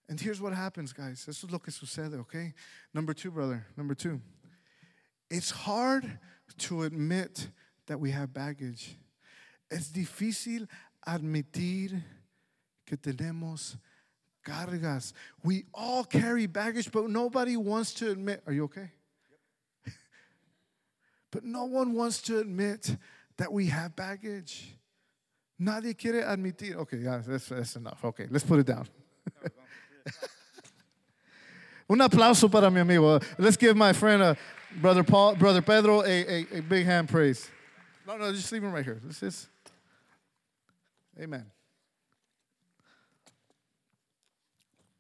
And 0.09 0.19
here's 0.19 0.41
what 0.41 0.53
happens, 0.53 0.91
guys. 0.91 1.25
Eso 1.29 1.45
es 1.45 1.51
lo 1.51 1.59
que 1.59 1.71
sucede, 1.71 2.15
okay? 2.21 2.51
Number 2.95 3.13
two, 3.13 3.29
brother. 3.29 3.67
Number 3.77 3.93
two. 3.93 4.19
It's 5.29 5.51
hard 5.51 6.17
to 6.57 6.81
admit 6.81 7.47
that 7.85 7.99
we 7.99 8.09
have 8.09 8.33
baggage. 8.33 8.97
Es 9.69 9.89
difícil 9.89 10.67
admitir 11.07 12.01
que 12.87 12.97
tenemos 12.97 13.77
cargas. 14.43 15.13
We 15.43 15.65
all 15.75 16.03
carry 16.03 16.47
baggage, 16.47 16.91
but 16.91 17.07
nobody 17.07 17.55
wants 17.55 17.93
to 17.95 18.09
admit. 18.09 18.41
Are 18.47 18.53
you 18.53 18.63
okay? 18.63 18.89
But 21.31 21.43
no 21.43 21.65
one 21.65 21.93
wants 21.93 22.19
to 22.23 22.39
admit 22.39 22.97
that 23.37 23.53
we 23.53 23.67
have 23.67 23.95
baggage. 23.95 24.75
Nadie 25.61 25.95
quiere 25.95 26.23
admitir. 26.23 26.77
Okay, 26.77 26.97
yeah, 26.97 27.21
that's, 27.23 27.49
that's 27.49 27.75
enough. 27.75 28.03
Okay, 28.03 28.25
let's 28.31 28.43
put 28.43 28.57
it 28.57 28.65
down. 28.65 28.87
Un 31.89 31.99
aplauso 32.01 32.49
para 32.49 32.69
mi 32.69 32.79
amigo. 32.79 33.19
Let's 33.37 33.57
give 33.57 33.75
my 33.75 33.93
friend, 33.93 34.21
uh, 34.21 34.35
brother 34.79 35.03
Paul, 35.03 35.35
brother 35.35 35.61
Pedro, 35.61 36.01
a, 36.01 36.05
a, 36.05 36.57
a 36.59 36.61
big 36.61 36.85
hand 36.85 37.09
praise. 37.09 37.49
No, 38.05 38.17
no, 38.17 38.31
just 38.31 38.51
leave 38.51 38.63
him 38.63 38.71
right 38.71 38.85
here. 38.85 38.99
This 39.03 39.23
is, 39.23 39.47
amen. 41.19 41.45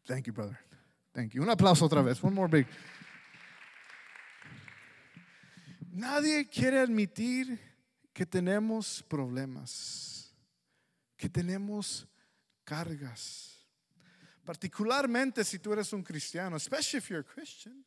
Thank 0.07 0.25
you, 0.25 0.33
brother. 0.33 0.59
Thank 1.13 1.35
you. 1.35 1.43
Un 1.43 1.49
aplauso 1.49 1.87
otra 1.87 2.03
vez. 2.03 2.21
One 2.23 2.33
more 2.33 2.47
big. 2.47 2.65
Nadie 5.93 6.49
quiere 6.49 6.79
admitir 6.79 7.59
que 8.13 8.25
tenemos 8.25 9.03
problemas, 9.07 10.33
que 11.17 11.29
tenemos 11.29 12.07
cargas. 12.65 13.58
Particularmente 14.49 15.43
si 15.43 15.59
tú 15.59 15.73
eres 15.73 15.93
un 15.93 16.01
cristiano, 16.01 16.55
especially 16.55 16.97
if 16.97 17.07
you're 17.11 17.19
a 17.19 17.23
Christian. 17.23 17.85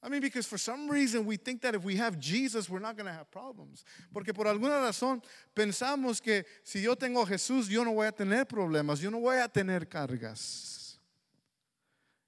I 0.00 0.08
mean, 0.08 0.20
because 0.20 0.46
for 0.46 0.58
some 0.58 0.88
reason 0.88 1.26
we 1.26 1.36
think 1.36 1.60
that 1.62 1.74
if 1.74 1.82
we 1.82 1.96
have 1.96 2.20
Jesus, 2.20 2.70
we're 2.70 2.78
not 2.78 2.96
going 2.96 3.06
to 3.06 3.12
have 3.12 3.28
problems. 3.32 3.84
Porque 4.12 4.32
por 4.32 4.46
alguna 4.46 4.78
razón 4.80 5.20
pensamos 5.56 6.22
que 6.22 6.44
si 6.62 6.82
yo 6.82 6.94
tengo 6.94 7.20
a 7.20 7.26
Jesús, 7.26 7.66
yo 7.68 7.82
no 7.82 7.94
voy 7.94 8.06
a 8.06 8.12
tener 8.12 8.44
problemas, 8.44 9.00
yo 9.00 9.10
no 9.10 9.18
voy 9.18 9.38
a 9.38 9.48
tener 9.48 9.88
cargas. 9.88 11.00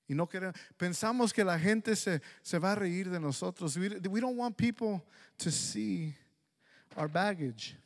Y 0.09 0.17
no 0.17 0.27
queremos, 0.27 0.57
pensamos 0.77 1.33
que 1.33 1.45
la 1.45 1.61
gente 1.61 1.95
se, 1.95 2.21
se 2.43 2.59
va 2.59 2.73
a 2.73 2.75
reír 2.75 3.09
de 3.09 3.21
nosotros. 3.21 3.77
We, 3.77 4.01
we 4.09 4.21
don't 4.21 4.37
want 4.37 4.57
people 4.57 5.01
to 5.39 5.53
see 5.53 6.13
our 6.97 7.07
baggage. 7.07 7.77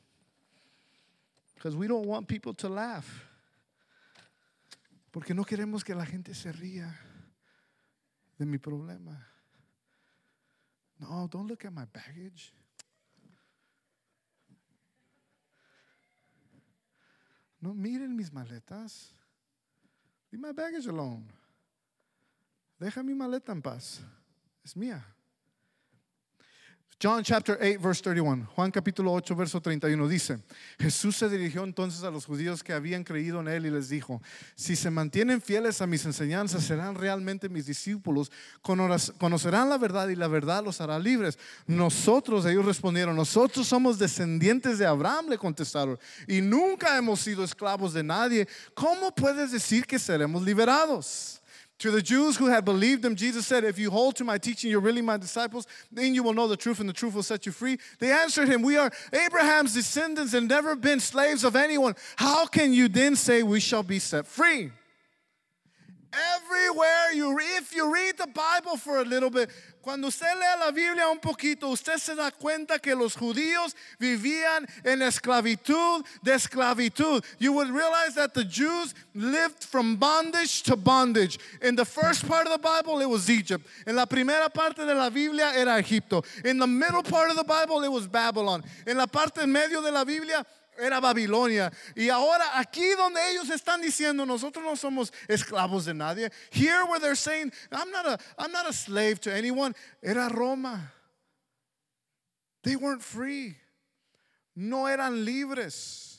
Because 1.57 1.77
we 1.77 1.87
don't 1.87 2.07
want 2.07 2.27
people 2.27 2.55
to 2.55 2.71
laugh. 2.71 3.29
Porque 5.12 5.35
no 5.35 5.44
queremos 5.44 5.85
que 5.85 5.94
la 5.94 6.07
gente 6.07 6.35
se 6.35 6.51
ría 6.51 6.98
de 8.38 8.46
mi 8.46 8.59
problema. 8.59 9.29
No, 10.98 11.29
don't 11.29 11.48
look 11.48 11.66
at 11.66 11.70
my 11.70 11.85
baggage. 11.85 12.55
No 17.61 17.75
miren 17.75 18.16
mis 18.16 18.33
maletas. 18.33 19.14
Leave 20.31 20.46
my 20.48 20.53
baggage 20.53 20.88
alone. 20.88 21.27
Deja 22.79 23.03
mi 23.03 23.14
maleta 23.14 23.53
en 23.53 23.61
paz. 23.61 24.01
Es 24.64 24.75
mía. 24.77 25.05
John 27.00 27.24
chapter 27.24 27.59
8 27.61 27.78
verse 27.81 28.00
31. 28.02 28.46
Juan 28.55 28.70
capítulo 28.70 29.12
8 29.12 29.35
verso 29.35 29.61
31 29.61 30.07
dice, 30.09 30.38
Jesús 30.78 31.16
se 31.16 31.28
dirigió 31.28 31.64
entonces 31.64 32.05
a 32.05 32.11
los 32.11 32.26
judíos 32.26 32.62
que 32.62 32.72
habían 32.72 33.02
creído 33.02 33.40
en 33.40 33.48
él 33.48 33.66
y 33.66 33.70
les 33.70 33.88
dijo, 33.88 34.22
si 34.55 34.76
se 34.76 34.88
mantienen 34.88 35.40
fieles 35.40 35.83
a 35.83 35.87
mis 35.88 36.05
enseñanzas, 36.05 36.62
serán 36.62 36.94
realmente 36.94 37.48
mis 37.48 37.66
discípulos, 37.66 38.31
conocerán 38.62 39.68
la 39.68 39.78
verdad 39.78 40.09
y 40.09 40.14
la 40.14 40.28
verdad 40.28 40.62
los 40.62 40.81
hará 40.81 40.98
libres. 40.98 41.38
Nosotros, 41.66 42.46
ellos 42.46 42.64
respondieron, 42.64 43.16
nosotros 43.16 43.66
somos 43.66 43.98
descendientes 43.98 44.78
de 44.78 44.87
Abraham, 44.87 45.26
le 45.28 45.38
contestaron, 45.38 45.98
y 46.28 46.40
nunca 46.40 46.96
hemos 46.96 47.20
sido 47.20 47.42
esclavos 47.42 47.92
de 47.92 48.05
nadie. 48.05 48.46
¿Cómo 48.74 49.12
puedes 49.12 49.50
decir 49.50 49.87
que 49.87 49.98
seremos 49.98 50.42
liberados? 50.44 51.41
To 51.83 51.90
the 51.90 52.01
Jews 52.01 52.37
who 52.37 52.47
had 52.47 52.64
believed 52.64 53.05
him, 53.05 53.16
Jesus 53.16 53.45
said, 53.45 53.64
If 53.64 53.77
you 53.77 53.90
hold 53.90 54.14
to 54.14 54.25
my 54.25 54.38
teaching, 54.38 54.71
you're 54.71 54.79
really 54.79 55.03
my 55.03 55.16
disciples, 55.16 55.66
then 55.90 56.14
you 56.14 56.23
will 56.23 56.33
know 56.33 56.47
the 56.47 56.57
truth, 56.57 56.79
and 56.79 56.88
the 56.88 56.92
truth 56.92 57.12
will 57.12 57.25
set 57.25 57.45
you 57.45 57.51
free. 57.51 57.77
They 57.99 58.12
answered 58.12 58.49
him, 58.49 58.62
We 58.62 58.77
are 58.77 58.92
Abraham's 59.12 59.75
descendants 59.75 60.33
and 60.33 60.49
never 60.49 60.77
been 60.77 61.01
slaves 61.01 61.42
of 61.42 61.57
anyone. 61.57 61.97
How 62.14 62.47
can 62.47 62.73
you 62.73 62.87
then 62.87 63.16
say 63.16 63.42
we 63.42 63.59
shall 63.59 63.83
be 63.83 63.99
set 63.99 64.29
free? 64.29 64.71
Everywhere 66.12 67.12
you, 67.14 67.38
if 67.57 67.75
you 67.75 67.92
read 67.92 68.18
the 68.18 68.27
Bible 68.27 68.77
for 68.77 68.98
a 68.98 69.05
little 69.05 69.31
bit, 69.31 69.51
Cuando 69.83 70.07
usted 70.07 70.33
lee 70.37 70.61
la 70.61 70.70
Biblia 70.70 71.09
un 71.09 71.18
poquito, 71.18 71.68
usted 71.68 71.98
se 71.98 72.14
da 72.14 72.31
cuenta 72.31 72.79
que 72.79 72.94
los 72.94 73.16
judíos 73.16 73.75
vivían 73.98 74.64
en 74.85 75.03
esclavitud 75.03 76.05
de 76.22 76.35
esclavitud. 76.35 77.25
You 77.40 77.53
would 77.55 77.68
realize 77.68 78.14
that 78.14 78.33
the 78.33 78.44
Jews 78.44 78.94
lived 79.12 79.64
from 79.64 79.96
bondage 79.96 80.62
to 80.64 80.77
bondage. 80.77 81.40
In 81.61 81.75
the 81.75 81.85
first 81.85 82.29
part 82.29 82.46
of 82.46 82.53
the 82.53 82.59
Bible, 82.59 83.01
it 83.01 83.09
was 83.09 83.29
Egypt. 83.29 83.66
En 83.85 83.96
la 83.96 84.07
primera 84.07 84.48
parte 84.48 84.87
de 84.87 84.94
la 84.94 85.11
Biblia 85.11 85.53
era 85.53 85.79
Egipto. 85.79 86.25
In 86.44 86.59
the 86.59 86.66
middle 86.66 87.03
part 87.03 87.31
of 87.31 87.37
the 87.37 87.44
Bible, 87.44 87.83
it 87.83 87.90
was 87.90 88.07
Babylon. 88.07 88.62
En 88.87 88.96
la 88.96 89.07
parte 89.07 89.42
en 89.42 89.51
medio 89.51 89.83
de 89.83 89.90
la 89.90 90.05
Biblia, 90.05 90.46
era 90.78 91.00
Babilonia. 91.00 91.72
Y 91.96 92.08
ahora 92.08 92.58
aquí 92.58 92.94
donde 92.96 93.20
ellos 93.30 93.50
están 93.50 93.80
diciendo, 93.80 94.26
nosotros 94.26 94.64
no 94.64 94.76
somos 94.76 95.12
esclavos 95.28 95.85
de 95.85 95.94
nadie. 95.94 96.30
Here 96.50 96.85
where 96.85 97.00
they're 97.00 97.16
saying, 97.16 97.52
I'm 97.70 97.90
not 97.90 98.06
a, 98.06 98.18
I'm 98.38 98.52
not 98.52 98.68
a 98.68 98.72
slave 98.72 99.20
to 99.22 99.32
anyone. 99.35 99.74
Era 100.02 100.28
Roma. 100.28 100.92
They 102.62 102.76
weren't 102.76 103.02
free. 103.02 103.56
No 104.54 104.87
eran 104.87 105.24
libres. 105.24 106.12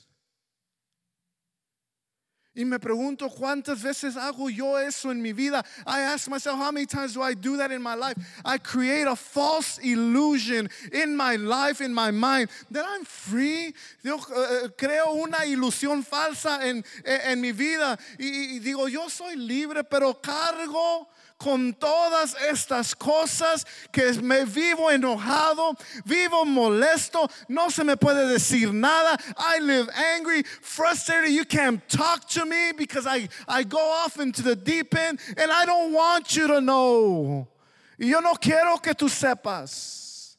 Y 2.56 2.66
me 2.66 2.78
pregunto 2.78 3.30
cuántas 3.30 3.82
veces 3.82 4.16
hago 4.16 4.48
yo 4.48 4.78
eso 4.78 5.10
en 5.10 5.20
mi 5.20 5.34
vida. 5.34 5.66
I 5.88 6.02
ask 6.02 6.30
myself, 6.30 6.60
how 6.60 6.72
many 6.72 6.86
times 6.86 7.14
do 7.14 7.22
I 7.24 7.34
do 7.34 7.58
that 7.58 7.72
in 7.72 7.82
my 7.82 7.96
life? 7.96 8.16
I 8.46 8.60
create 8.60 9.08
a 9.08 9.16
false 9.16 9.80
illusion 9.80 10.70
in 10.92 11.18
my 11.18 11.36
life, 11.36 11.82
in 11.82 11.92
my 11.92 12.12
mind, 12.12 12.50
that 12.70 12.86
I'm 12.88 13.06
free. 13.06 13.74
Yo 14.04 14.18
uh, 14.18 14.68
creo 14.78 15.14
una 15.14 15.46
ilusión 15.46 16.06
falsa 16.06 16.62
en, 16.62 16.84
en, 17.04 17.22
en 17.32 17.42
mi 17.42 17.52
vida. 17.54 17.98
Y 18.20 18.60
digo, 18.60 18.88
yo 18.88 19.10
soy 19.10 19.36
libre, 19.36 19.84
pero 19.84 20.14
cargo 20.22 21.08
con 21.44 21.74
todas 21.74 22.36
estas 22.36 22.96
cosas 22.96 23.66
que 23.92 24.14
me 24.22 24.46
vivo 24.46 24.90
enojado, 24.90 25.76
vivo 26.06 26.46
molesto, 26.46 27.30
no 27.50 27.70
se 27.70 27.84
me 27.84 27.98
puede 27.98 28.26
decir 28.28 28.72
nada. 28.74 29.18
I 29.38 29.60
live 29.60 29.90
angry, 30.16 30.44
frustrated. 30.62 31.32
You 31.32 31.44
can't 31.44 31.82
talk 31.90 32.30
to 32.30 32.46
me 32.46 32.72
because 32.72 33.06
I, 33.06 33.28
I 33.46 33.64
go 33.64 33.78
off 33.78 34.22
into 34.22 34.42
the 34.42 34.56
deep 34.56 34.96
end 34.96 35.20
and 35.36 35.52
I 35.52 35.66
don't 35.66 35.92
want 35.92 36.34
you 36.34 36.48
to 36.48 36.62
know. 36.62 37.50
Yo 37.98 38.22
no 38.22 38.36
quiero 38.36 38.78
que 38.78 38.94
tú 38.94 39.10
sepas. 39.10 40.38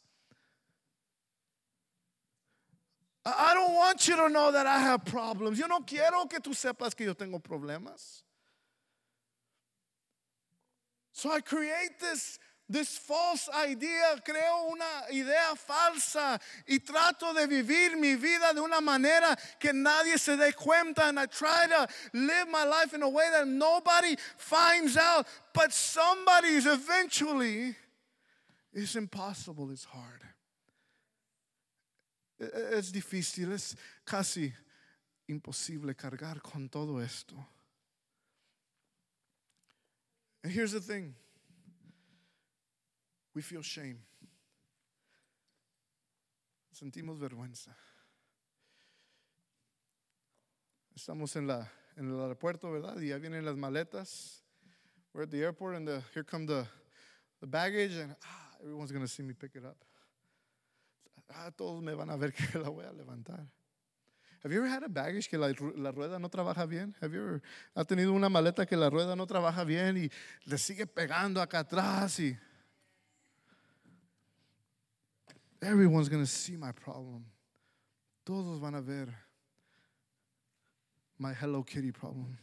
I 3.27 3.53
don't 3.53 3.75
want 3.75 4.09
you 4.09 4.17
to 4.17 4.29
know 4.31 4.53
that 4.53 4.67
I 4.67 4.79
have 4.79 5.05
problems. 5.05 5.59
Yo 5.59 5.67
no 5.67 5.81
quiero 5.81 6.27
que 6.27 6.41
tú 6.41 6.55
sepas 6.55 6.97
que 6.97 7.05
yo 7.05 7.13
tengo 7.13 7.41
problemas. 7.41 8.24
So 11.17 11.31
I 11.31 11.41
create 11.41 12.01
this, 12.01 12.41
this 12.69 12.99
false 12.99 13.49
idea, 13.55 14.21
creo 14.27 14.73
una 14.73 15.07
idea 15.13 15.55
falsa 15.55 16.41
y 16.69 16.81
trato 16.81 17.33
de 17.33 17.47
vivir 17.47 17.97
mi 17.97 18.17
vida 18.17 18.53
de 18.53 18.61
una 18.61 18.81
manera 18.81 19.39
que 19.61 19.73
nadie 19.73 20.19
se 20.19 20.37
dé 20.37 20.53
cuenta. 20.53 21.05
And 21.05 21.21
I 21.21 21.27
try 21.27 21.69
to 21.69 21.87
live 22.15 22.49
my 22.49 22.65
life 22.65 22.95
in 22.95 23.03
a 23.03 23.09
way 23.09 23.31
that 23.31 23.47
nobody 23.47 24.17
finds 24.37 24.97
out, 24.97 25.25
but 25.55 25.73
somebody's 25.73 26.67
eventually. 26.67 27.77
It's 28.73 28.97
impossible, 28.97 29.71
it's 29.71 29.85
hard. 29.85 30.21
Es 32.73 32.91
difícil, 32.91 33.53
es 33.53 33.77
casi 34.05 34.53
imposible 35.29 35.95
cargar 35.95 36.43
con 36.43 36.69
todo 36.69 36.99
esto. 36.99 37.37
And 40.45 40.53
here's 40.53 40.73
the 40.73 40.81
thing 40.81 41.15
we 43.35 43.41
feel 43.41 43.63
shame. 43.63 43.99
Sentimos 46.71 47.19
vergüenza. 47.19 47.71
Estamos 50.95 51.35
en, 51.37 51.47
la, 51.47 51.67
en 51.97 52.11
el 52.11 52.21
aeropuerto, 52.21 52.71
¿verdad? 52.71 53.01
Y 53.01 53.09
ya 53.09 53.19
vienen 53.19 53.45
las 53.45 53.57
maletas. 53.57 54.43
We're 55.15 55.23
at 55.23 55.31
the 55.31 55.43
airport 55.43 55.77
and 55.77 55.89
the, 55.89 56.03
here 56.13 56.25
come 56.25 56.45
the, 56.45 56.67
the 57.41 57.47
baggage 57.47 57.95
and 57.97 58.15
ah, 58.23 58.57
everyone's 58.63 58.93
going 58.93 59.05
to 59.05 59.11
see 59.11 59.23
me 59.23 59.33
pick 59.33 59.53
it 59.55 59.65
up. 59.65 59.79
Ah, 61.35 61.51
todos 61.57 61.83
me 61.83 61.95
van 61.95 62.11
a 62.11 62.19
ver 62.19 62.33
que 62.33 62.61
la 62.61 62.69
voy 62.69 62.85
a 62.85 62.93
levantar. 62.93 63.47
Have 64.45 64.53
you 64.53 64.59
ever 64.59 64.69
had 64.69 64.83
a 64.83 64.91
baggage 64.91 65.31
que 65.31 65.39
la, 65.39 65.55
la, 65.75 65.91
rueda 65.91 66.19
no 66.19 66.29
trabaja 66.29 66.69
bien? 66.69 66.95
Have 67.01 67.15
you 67.15 67.21
ever 67.21 67.43
ha 67.75 67.83
tenido 67.83 68.13
una 68.13 68.29
maleta 68.29 68.69
que 68.69 68.77
la 68.77 68.91
rueda 68.91 69.17
no 69.17 69.27
trabaja 69.27 69.65
bien 69.65 69.97
y 69.97 70.11
le 70.45 70.59
sigue 70.59 70.87
pegando 70.87 71.41
acá 71.41 71.61
atrás 71.61 72.21
y 72.21 72.37
everyone's 75.63 76.11
going 76.11 76.23
to 76.23 76.31
see 76.31 76.59
my 76.59 76.73
problem. 76.73 77.25
Todos 78.27 78.61
van 78.61 78.75
a 78.75 78.83
ver 78.83 79.09
my 81.19 81.33
Hello 81.33 81.63
Kitty 81.63 81.91
problem. 81.91 82.37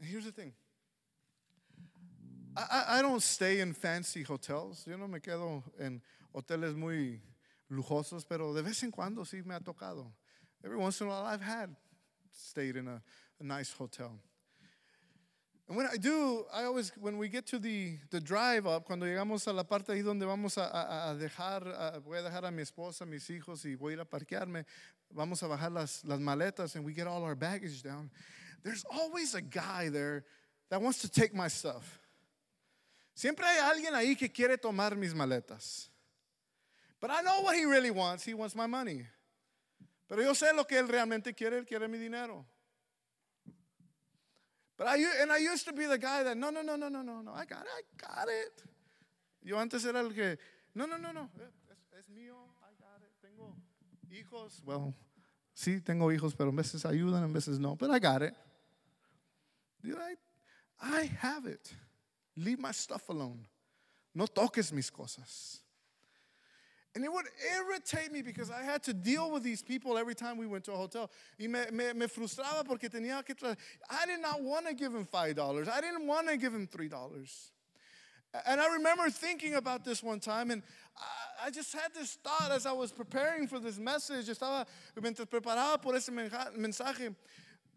Here's 0.00 0.24
the 0.24 0.32
thing. 0.32 0.52
I, 2.56 2.60
I, 2.60 2.98
I 2.98 3.02
don't 3.02 3.22
stay 3.22 3.60
in 3.60 3.72
fancy 3.72 4.24
hotels. 4.24 4.84
Yo 4.84 4.96
no 4.96 5.06
me 5.06 5.20
quedo 5.20 5.62
en 5.78 6.02
hoteles 6.34 6.74
muy 6.74 7.20
lujosos, 7.72 8.24
pero 8.28 8.52
de 8.52 8.62
vez 8.62 8.82
en 8.82 8.90
cuando 8.90 9.24
sí 9.24 9.42
me 9.44 9.54
ha 9.54 9.60
tocado. 9.60 10.12
Every 10.62 10.76
once 10.76 11.00
in 11.00 11.08
a 11.08 11.10
while 11.10 11.24
I've 11.24 11.42
had 11.42 11.74
stayed 12.32 12.76
in 12.76 12.88
a, 12.88 13.02
nice 13.40 13.72
hotel. 13.72 14.20
And 15.66 15.76
when 15.76 15.86
I 15.86 15.96
do, 15.96 16.44
I 16.52 16.62
always, 16.62 16.92
when 16.96 17.18
we 17.18 17.28
get 17.28 17.44
to 17.46 17.58
the, 17.58 17.98
the 18.10 18.20
drive 18.20 18.68
up, 18.68 18.84
cuando 18.84 19.04
llegamos 19.04 19.48
a 19.48 19.52
la 19.52 19.64
parte 19.64 19.88
ahí 19.88 20.04
donde 20.04 20.24
vamos 20.24 20.56
a 20.58 21.16
dejar, 21.18 21.66
a, 21.66 21.98
voy 21.98 22.18
a 22.18 22.22
dejar 22.22 22.44
a 22.44 22.52
mi 22.52 22.62
esposa, 22.62 23.04
mis 23.04 23.28
hijos 23.30 23.64
y 23.64 23.74
voy 23.74 23.92
a 23.92 23.94
ir 23.94 24.00
a 24.00 24.04
parquearme, 24.04 24.64
vamos 25.12 25.42
a 25.42 25.48
bajar 25.48 25.72
las, 25.72 26.04
las 26.04 26.20
maletas 26.20 26.76
and 26.76 26.84
we 26.84 26.92
get 26.92 27.08
all 27.08 27.24
our 27.24 27.34
baggage 27.34 27.82
down. 27.82 28.10
There's 28.62 28.84
always 28.84 29.34
a 29.34 29.42
guy 29.42 29.88
there 29.88 30.24
that 30.70 30.80
wants 30.80 31.00
to 31.00 31.08
take 31.08 31.34
my 31.34 31.48
stuff. 31.48 31.98
Siempre 33.14 33.44
hay 33.44 33.58
alguien 33.58 33.94
ahí 33.94 34.16
que 34.16 34.28
quiere 34.28 34.56
tomar 34.56 34.96
mis 34.96 35.14
maletas. 35.14 35.91
But 37.02 37.10
I 37.10 37.20
know 37.20 37.42
what 37.42 37.56
he 37.56 37.64
really 37.64 37.90
wants. 37.90 38.24
He 38.24 38.32
wants 38.32 38.54
my 38.54 38.66
money. 38.66 39.04
Pero 40.08 40.22
yo 40.22 40.32
sé 40.32 40.54
lo 40.54 40.64
que 40.64 40.78
él 40.78 40.88
realmente 40.88 41.34
quiere. 41.34 41.58
Él 41.58 41.66
quiere 41.66 41.88
mi 41.88 41.98
dinero. 41.98 42.46
But 44.78 44.86
I, 44.86 44.96
and 45.20 45.30
I 45.30 45.38
used 45.38 45.66
to 45.66 45.72
be 45.72 45.86
the 45.86 45.98
guy 45.98 46.22
that, 46.22 46.36
no, 46.36 46.50
no, 46.50 46.62
no, 46.62 46.76
no, 46.76 46.88
no, 46.88 47.02
no, 47.02 47.20
no, 47.20 47.32
I 47.32 47.44
got 47.44 47.60
it, 47.62 47.68
I 47.68 47.82
got 47.96 48.28
it. 48.28 48.62
Yo 49.44 49.56
antes 49.58 49.84
era 49.84 50.00
el 50.00 50.10
que, 50.10 50.36
no, 50.74 50.86
no, 50.86 50.96
no, 50.96 51.12
no, 51.12 51.28
es, 51.36 51.78
es 51.98 52.08
mío, 52.08 52.34
I 52.62 52.74
got 52.80 53.02
it. 53.02 53.12
Tengo 53.20 53.54
hijos, 54.10 54.60
well, 54.64 54.94
sí, 55.54 55.80
tengo 55.80 56.10
hijos, 56.10 56.34
pero 56.34 56.50
en 56.50 56.56
veces 56.56 56.84
ayudan, 56.84 57.22
en 57.22 57.32
veces 57.32 57.58
no, 57.58 57.76
but 57.76 57.90
I 57.90 57.98
got 57.98 58.22
it. 58.22 58.34
I, 59.84 60.14
I 60.80 61.10
have 61.20 61.46
it. 61.46 61.72
Leave 62.36 62.58
my 62.58 62.72
stuff 62.72 63.08
alone. 63.08 63.46
No 64.14 64.26
toques 64.26 64.72
mis 64.72 64.90
cosas. 64.90 65.60
And 66.94 67.04
it 67.04 67.12
would 67.12 67.24
irritate 67.56 68.12
me 68.12 68.20
because 68.20 68.50
I 68.50 68.62
had 68.62 68.82
to 68.82 68.92
deal 68.92 69.30
with 69.30 69.42
these 69.42 69.62
people 69.62 69.96
every 69.96 70.14
time 70.14 70.36
we 70.36 70.46
went 70.46 70.64
to 70.64 70.72
a 70.72 70.76
hotel. 70.76 71.10
Y 71.38 71.46
me, 71.46 71.60
me, 71.72 71.92
me 71.94 72.06
frustraba 72.06 72.66
porque 72.66 72.90
tenía 72.90 73.24
que 73.24 73.34
tra- 73.34 73.56
I 73.88 74.06
did 74.06 74.20
not 74.20 74.42
want 74.42 74.66
to 74.66 74.74
give 74.74 74.94
him 74.94 75.06
$5. 75.06 75.68
I 75.68 75.80
didn't 75.80 76.06
want 76.06 76.28
to 76.28 76.36
give 76.36 76.52
him 76.52 76.66
$3. 76.66 77.50
And 78.46 78.60
I 78.60 78.74
remember 78.74 79.08
thinking 79.10 79.54
about 79.54 79.84
this 79.84 80.02
one 80.02 80.20
time, 80.20 80.50
and 80.50 80.62
I, 80.96 81.46
I 81.46 81.50
just 81.50 81.72
had 81.72 81.94
this 81.94 82.14
thought 82.22 82.50
as 82.50 82.66
I 82.66 82.72
was 82.72 82.92
preparing 82.92 83.46
for 83.46 83.58
this 83.58 83.78
message. 83.78 84.26
Estaba, 84.26 84.66
mientras 85.00 85.26
preparaba 85.26 85.80
por 85.80 85.94
ese 85.94 86.10
mensaje, 86.10 87.14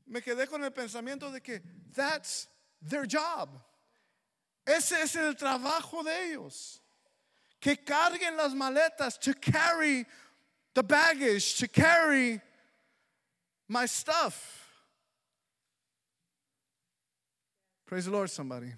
me 0.08 0.20
quedé 0.22 0.50
con 0.50 0.64
el 0.64 0.72
pensamiento 0.72 1.32
de 1.32 1.40
que 1.40 1.60
that's 1.96 2.48
their 2.82 3.06
job. 3.06 3.50
Ese 4.68 4.94
es 4.94 5.16
el 5.16 5.36
trabajo 5.36 6.04
de 6.04 6.32
ellos. 6.32 6.80
Que 7.66 7.76
carguen 7.76 8.38
las 8.38 8.54
maletas, 8.54 9.20
to 9.22 9.34
carry 9.34 10.06
the 10.76 10.84
baggage, 10.84 11.56
to 11.56 11.68
carry 11.68 12.40
my 13.68 13.88
stuff. 13.88 14.70
Praise 17.88 18.06
the 18.06 18.12
Lord, 18.12 18.30
somebody. 18.30 18.72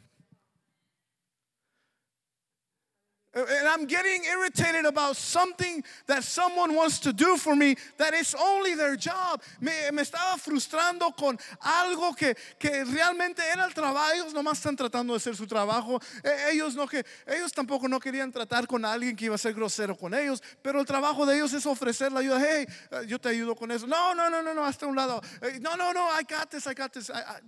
And 3.38 3.68
I'm 3.68 3.86
getting 3.86 4.24
irritated 4.26 4.86
about 4.86 5.16
something 5.16 5.84
that 6.08 6.24
someone 6.24 6.74
wants 6.74 7.00
to 7.02 7.14
do 7.14 7.38
for 7.38 7.56
me 7.56 7.76
that 7.98 8.14
is 8.14 8.34
only 8.34 8.74
their 8.74 8.96
job. 8.96 9.42
Me, 9.62 9.72
me 9.94 10.02
estaba 10.02 10.38
frustrando 10.38 11.16
con 11.16 11.38
algo 11.62 12.16
que, 12.16 12.36
que 12.58 12.84
realmente 12.86 13.44
era 13.54 13.66
el 13.66 13.74
trabajo. 13.74 14.12
Ellos 14.14 14.34
nomás 14.34 14.58
están 14.58 14.76
tratando 14.76 15.14
de 15.14 15.18
hacer 15.18 15.36
su 15.36 15.46
trabajo. 15.46 16.00
E, 16.24 16.54
ellos, 16.54 16.76
no 16.76 16.88
que, 16.88 17.06
ellos 17.28 17.52
tampoco 17.52 17.88
no 17.88 18.00
querían 18.00 18.32
tratar 18.32 18.66
con 18.66 18.84
alguien 18.84 19.16
que 19.16 19.26
iba 19.26 19.36
a 19.36 19.38
ser 19.38 19.54
grosero 19.54 19.96
con 19.96 20.14
ellos. 20.14 20.42
Pero 20.64 20.80
el 20.80 20.86
trabajo 20.86 21.26
de 21.26 21.36
ellos 21.36 21.54
es 21.54 21.66
ofrecer 21.66 22.12
la 22.12 22.22
ayuda. 22.22 22.40
Hey, 22.40 22.66
yo 23.08 23.20
te 23.20 23.30
ayudo 23.30 23.56
con 23.56 23.72
eso. 23.72 23.86
No, 23.86 24.16
no, 24.16 24.30
no, 24.30 24.42
no, 24.42 24.54
no, 24.54 24.66
hasta 24.66 24.88
un 24.88 24.96
lado. 24.96 25.22
No, 25.62 25.78
no, 25.78 25.94
no, 25.94 26.10
I 26.10 26.24
got 26.24 26.50
this, 26.50 26.66
I 26.66 26.74
got 26.74 26.92
this. 26.92 27.10
I, 27.10 27.20
I. 27.20 27.42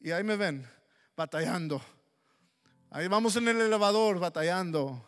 Y 0.00 0.12
ahí 0.12 0.22
me 0.22 0.36
ven, 0.36 0.68
batallando. 1.16 1.82
Ahí 2.90 3.06
vamos 3.08 3.36
en 3.36 3.48
el 3.48 3.60
elevador 3.60 4.18
batallando. 4.18 5.00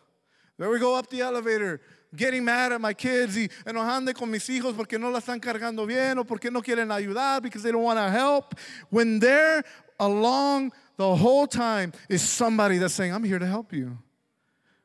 There 0.59 0.69
we 0.69 0.79
go 0.79 0.95
up 0.95 1.09
the 1.09 1.21
elevator, 1.21 1.81
getting 2.15 2.45
mad 2.45 2.73
at 2.73 2.81
my 2.81 2.93
kids 2.93 3.37
y 3.37 3.49
enojando 3.65 4.13
con 4.15 4.31
mis 4.31 4.47
hijos 4.51 4.75
porque 4.77 4.99
no 4.99 5.09
la 5.11 5.21
están 5.21 5.41
cargando 5.41 5.87
bien 5.87 6.19
o 6.19 6.25
porque 6.25 6.51
no 6.51 6.61
quieren 6.61 6.91
ayudar 6.91 7.41
because 7.41 7.63
they 7.63 7.73
don't 7.73 7.83
want 7.83 7.99
to 7.99 8.11
help. 8.11 8.55
When 8.91 9.19
they're 9.19 9.65
along 9.99 10.73
the 10.99 11.17
whole 11.17 11.47
time 11.47 11.93
is 12.11 12.21
somebody 12.21 12.77
that's 12.77 12.93
saying, 12.93 13.15
I'm 13.15 13.25
here 13.25 13.39
to 13.39 13.47
help 13.47 13.73
you. 13.73 13.97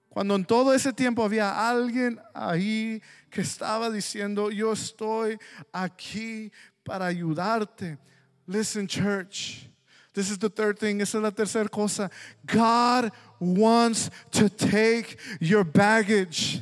Cuando 0.09 0.35
en 0.35 0.45
todo 0.45 0.71
ese 0.71 0.93
tiempo 0.93 1.27
había 1.27 1.51
alguien 1.51 2.17
ahí 2.33 3.01
que 3.29 3.41
estaba 3.41 3.89
diciendo, 3.91 4.49
yo 4.49 4.71
estoy 4.71 5.37
aquí 5.73 6.51
para 6.85 7.07
ayudarte. 7.07 7.97
Listen, 8.47 8.87
church. 8.87 9.69
This 10.15 10.31
is 10.31 10.37
the 10.37 10.49
third 10.49 10.79
thing. 10.79 11.01
Esa 11.01 11.17
es 11.17 11.23
la 11.23 11.29
tercera 11.29 11.69
cosa. 11.69 12.09
God 12.45 13.11
wants 13.39 14.09
to 14.31 14.49
take 14.49 15.17
your 15.39 15.63
baggage. 15.63 16.61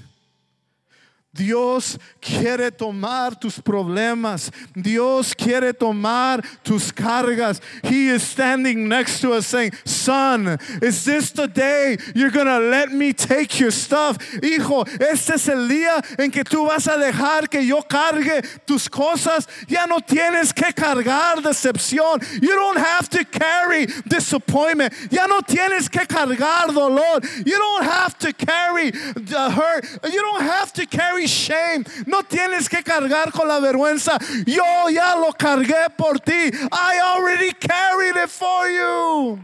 Dios 1.33 1.97
quiere 2.21 2.69
tomar 2.69 3.35
tus 3.39 3.59
problemas. 3.59 4.51
Dios 4.75 5.33
quiere 5.33 5.73
tomar 5.73 6.43
tus 6.63 6.91
cargas. 6.91 7.59
He 7.83 8.09
is 8.09 8.21
standing 8.21 8.87
next 8.87 9.19
to 9.21 9.33
us 9.33 9.47
saying, 9.47 9.71
Son, 9.83 10.59
is 10.79 11.03
this 11.05 11.31
the 11.31 11.47
day 11.47 11.97
you're 12.13 12.29
going 12.29 12.45
to 12.45 12.59
let 12.59 12.91
me 12.91 13.13
take 13.13 13.59
your 13.59 13.71
stuff? 13.71 14.17
Hijo, 14.43 14.83
este 14.99 15.31
es 15.31 15.47
el 15.47 15.67
día 15.67 16.03
en 16.19 16.29
que 16.29 16.43
tú 16.43 16.67
vas 16.67 16.87
a 16.87 16.97
dejar 16.97 17.49
que 17.49 17.65
yo 17.65 17.81
cargue 17.81 18.43
tus 18.67 18.87
cosas. 18.87 19.47
Ya 19.67 19.87
no 19.87 19.99
tienes 20.01 20.53
que 20.53 20.71
cargar 20.71 21.37
decepción. 21.37 22.21
You 22.43 22.55
don't 22.55 22.77
have 22.77 23.09
to 23.09 23.25
carry 23.25 23.87
disappointment. 24.07 24.93
Ya 25.09 25.25
no 25.25 25.41
tienes 25.41 25.89
que 25.89 26.05
cargar 26.05 26.67
dolor. 26.67 27.21
You 27.43 27.57
don't 27.57 27.85
have 27.85 28.19
to 28.19 28.33
carry 28.33 28.91
the 28.91 29.49
hurt. 29.49 29.85
You 30.11 30.21
don't 30.21 30.43
have 30.43 30.71
to 30.73 30.85
carry 30.85 31.22
shame. 31.27 31.85
No 32.05 32.23
tienes 32.23 32.67
que 32.69 32.83
cargar 32.83 33.31
con 33.31 33.47
la 33.47 33.59
vergüenza. 33.59 34.17
Yo 34.45 34.89
ya 34.89 35.15
lo 35.15 35.31
cargué 35.33 35.89
por 35.97 36.19
ti. 36.19 36.51
I 36.71 36.99
already 37.03 37.51
carried 37.53 38.15
it 38.15 38.29
for 38.29 38.69
you. 38.69 39.39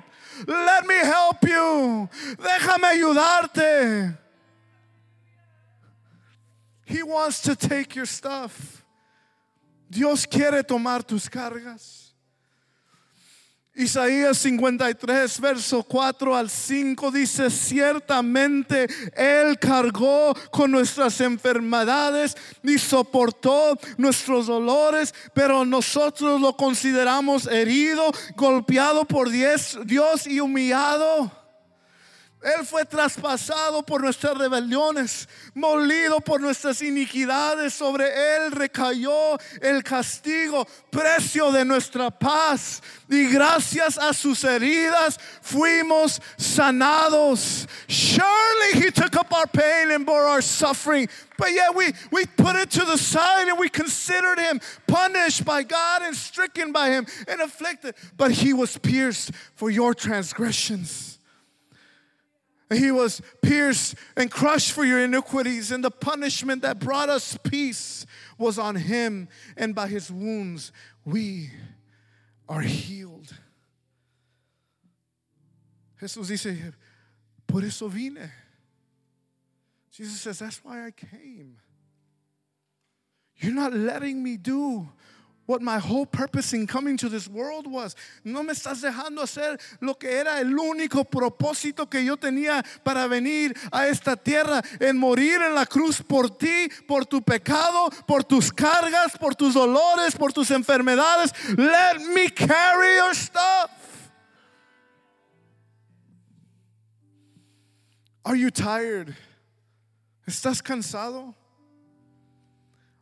Let 0.48 0.86
me 0.86 0.96
help 0.96 1.44
you. 1.44 2.10
Déjame 2.38 2.88
ayudarte. 2.88 4.18
He 6.86 7.04
wants 7.04 7.42
to 7.42 7.56
take 7.56 7.96
your 7.96 8.08
stuff. 8.08 8.84
Dios 9.90 10.26
quiere 10.26 10.64
tomar 10.64 11.04
tus 11.04 11.28
cargas. 11.28 11.99
Isaías 13.80 14.38
53, 14.40 15.40
verso 15.40 15.84
4 15.84 16.36
al 16.36 16.50
5 16.50 17.12
dice, 17.12 17.50
ciertamente 17.50 18.88
Él 19.16 19.58
cargó 19.58 20.36
con 20.52 20.70
nuestras 20.70 21.22
enfermedades 21.22 22.36
y 22.62 22.78
soportó 22.78 23.80
nuestros 23.96 24.48
dolores, 24.48 25.16
pero 25.34 25.64
nosotros 25.64 26.42
lo 26.42 26.58
consideramos 26.58 27.48
herido, 27.48 28.12
golpeado 28.36 29.06
por 29.06 29.30
Dios 29.30 30.28
y 30.28 30.42
humillado. 30.42 31.39
Él 32.42 32.66
fue 32.66 32.86
traspasado 32.86 33.86
por 33.86 34.02
nuestras 34.02 34.38
rebeliones, 34.38 35.28
molido 35.54 36.22
por 36.22 36.40
nuestras 36.40 36.82
iniquidades. 36.82 37.74
Sobre 37.74 38.06
Él 38.06 38.52
recayó 38.54 39.38
el 39.62 39.84
castigo, 39.84 40.66
precio 40.90 41.52
de 41.52 41.66
nuestra 41.66 42.10
paz. 42.10 42.82
Y 43.10 43.26
gracias 43.28 43.98
a 43.98 44.14
sus 44.14 44.46
heridas 44.46 45.20
fuimos 45.42 46.22
sanados. 46.38 47.68
Surely 47.90 48.86
He 48.86 48.92
took 48.92 49.18
up 49.18 49.34
our 49.34 49.48
pain 49.48 49.92
and 49.92 50.06
bore 50.06 50.26
our 50.26 50.42
suffering. 50.42 51.10
But 51.38 51.52
yet 51.52 51.76
we, 51.76 51.92
we 52.10 52.26
put 52.26 52.56
it 52.56 52.72
to 52.72 52.86
the 52.86 52.98
side 52.98 53.50
and 53.50 53.60
we 53.60 53.68
considered 53.68 54.40
Him 54.40 54.62
punished 54.88 55.44
by 55.44 55.64
God 55.64 56.04
and 56.04 56.16
stricken 56.16 56.72
by 56.72 56.90
Him 56.90 57.06
and 57.28 57.42
afflicted. 57.42 57.96
But 58.16 58.32
He 58.32 58.54
was 58.54 58.78
pierced 58.78 59.32
for 59.56 59.70
your 59.70 59.94
transgressions. 59.94 61.09
He 62.72 62.92
was 62.92 63.22
pierced 63.42 63.96
and 64.16 64.30
crushed 64.30 64.74
for 64.74 64.86
your 64.86 65.00
iniquities, 65.00 65.72
and 65.72 65.84
the 65.84 65.90
punishment 65.90 66.62
that 66.62 66.80
brought 66.80 67.10
us 67.10 67.38
peace 67.44 68.06
was 68.38 68.60
on 68.60 68.76
him, 68.76 69.28
and 69.58 69.74
by 69.74 69.88
his 69.88 70.12
wounds 70.12 70.72
we 71.04 71.50
are 72.48 72.62
healed. 72.62 73.34
Jesús 76.00 76.28
dice, 76.28 76.74
por 77.48 77.64
eso 77.64 77.88
vine. 77.88 78.32
Jesus 79.92 80.22
says, 80.22 80.40
that's 80.40 80.64
why 80.64 80.86
I 80.86 80.92
came. 80.92 81.58
You're 83.38 83.54
not 83.54 83.74
letting 83.74 84.22
me 84.22 84.38
do 84.38 84.88
what 85.50 85.64
my 85.64 85.80
whole 85.80 86.06
purpose 86.06 86.54
in 86.54 86.68
coming 86.68 86.96
to 86.96 87.10
this 87.10 87.28
world 87.28 87.66
was. 87.66 87.96
No 88.24 88.44
me 88.44 88.54
estás 88.54 88.82
dejando 88.82 89.24
hacer 89.24 89.60
lo 89.82 89.96
que 89.96 90.08
era 90.08 90.40
el 90.40 90.54
único 90.54 91.04
propósito 91.04 91.90
que 91.90 92.06
yo 92.06 92.18
tenía 92.18 92.64
para 92.84 93.08
venir 93.08 93.58
a 93.72 93.88
esta 93.88 94.16
tierra, 94.16 94.62
en 94.80 94.96
morir 94.96 95.42
en 95.42 95.56
la 95.56 95.66
cruz 95.66 96.04
por 96.04 96.30
ti, 96.30 96.70
por 96.88 97.04
tu 97.08 97.24
pecado, 97.24 97.90
por 98.06 98.24
tus 98.24 98.52
cargas, 98.52 99.18
por 99.18 99.34
tus 99.34 99.56
dolores, 99.56 100.16
por 100.16 100.32
tus 100.32 100.52
enfermedades. 100.52 101.34
Let 101.58 102.00
me 102.14 102.30
carry 102.30 102.98
your 102.98 103.16
stuff. 103.16 103.72
Are 108.24 108.36
you 108.36 108.52
tired? 108.52 109.16
¿Estás 110.28 110.62
cansado? 110.62 111.34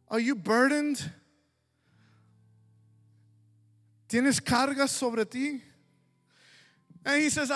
Are 0.09 0.21
you 0.21 0.33
burdened? 0.33 1.11
¿Tienes 4.07 4.39
cargas 4.41 4.91
sobre 4.91 5.25
ti? 5.25 5.61
And 7.07 7.21
he 7.21 7.29
says, 7.29 7.49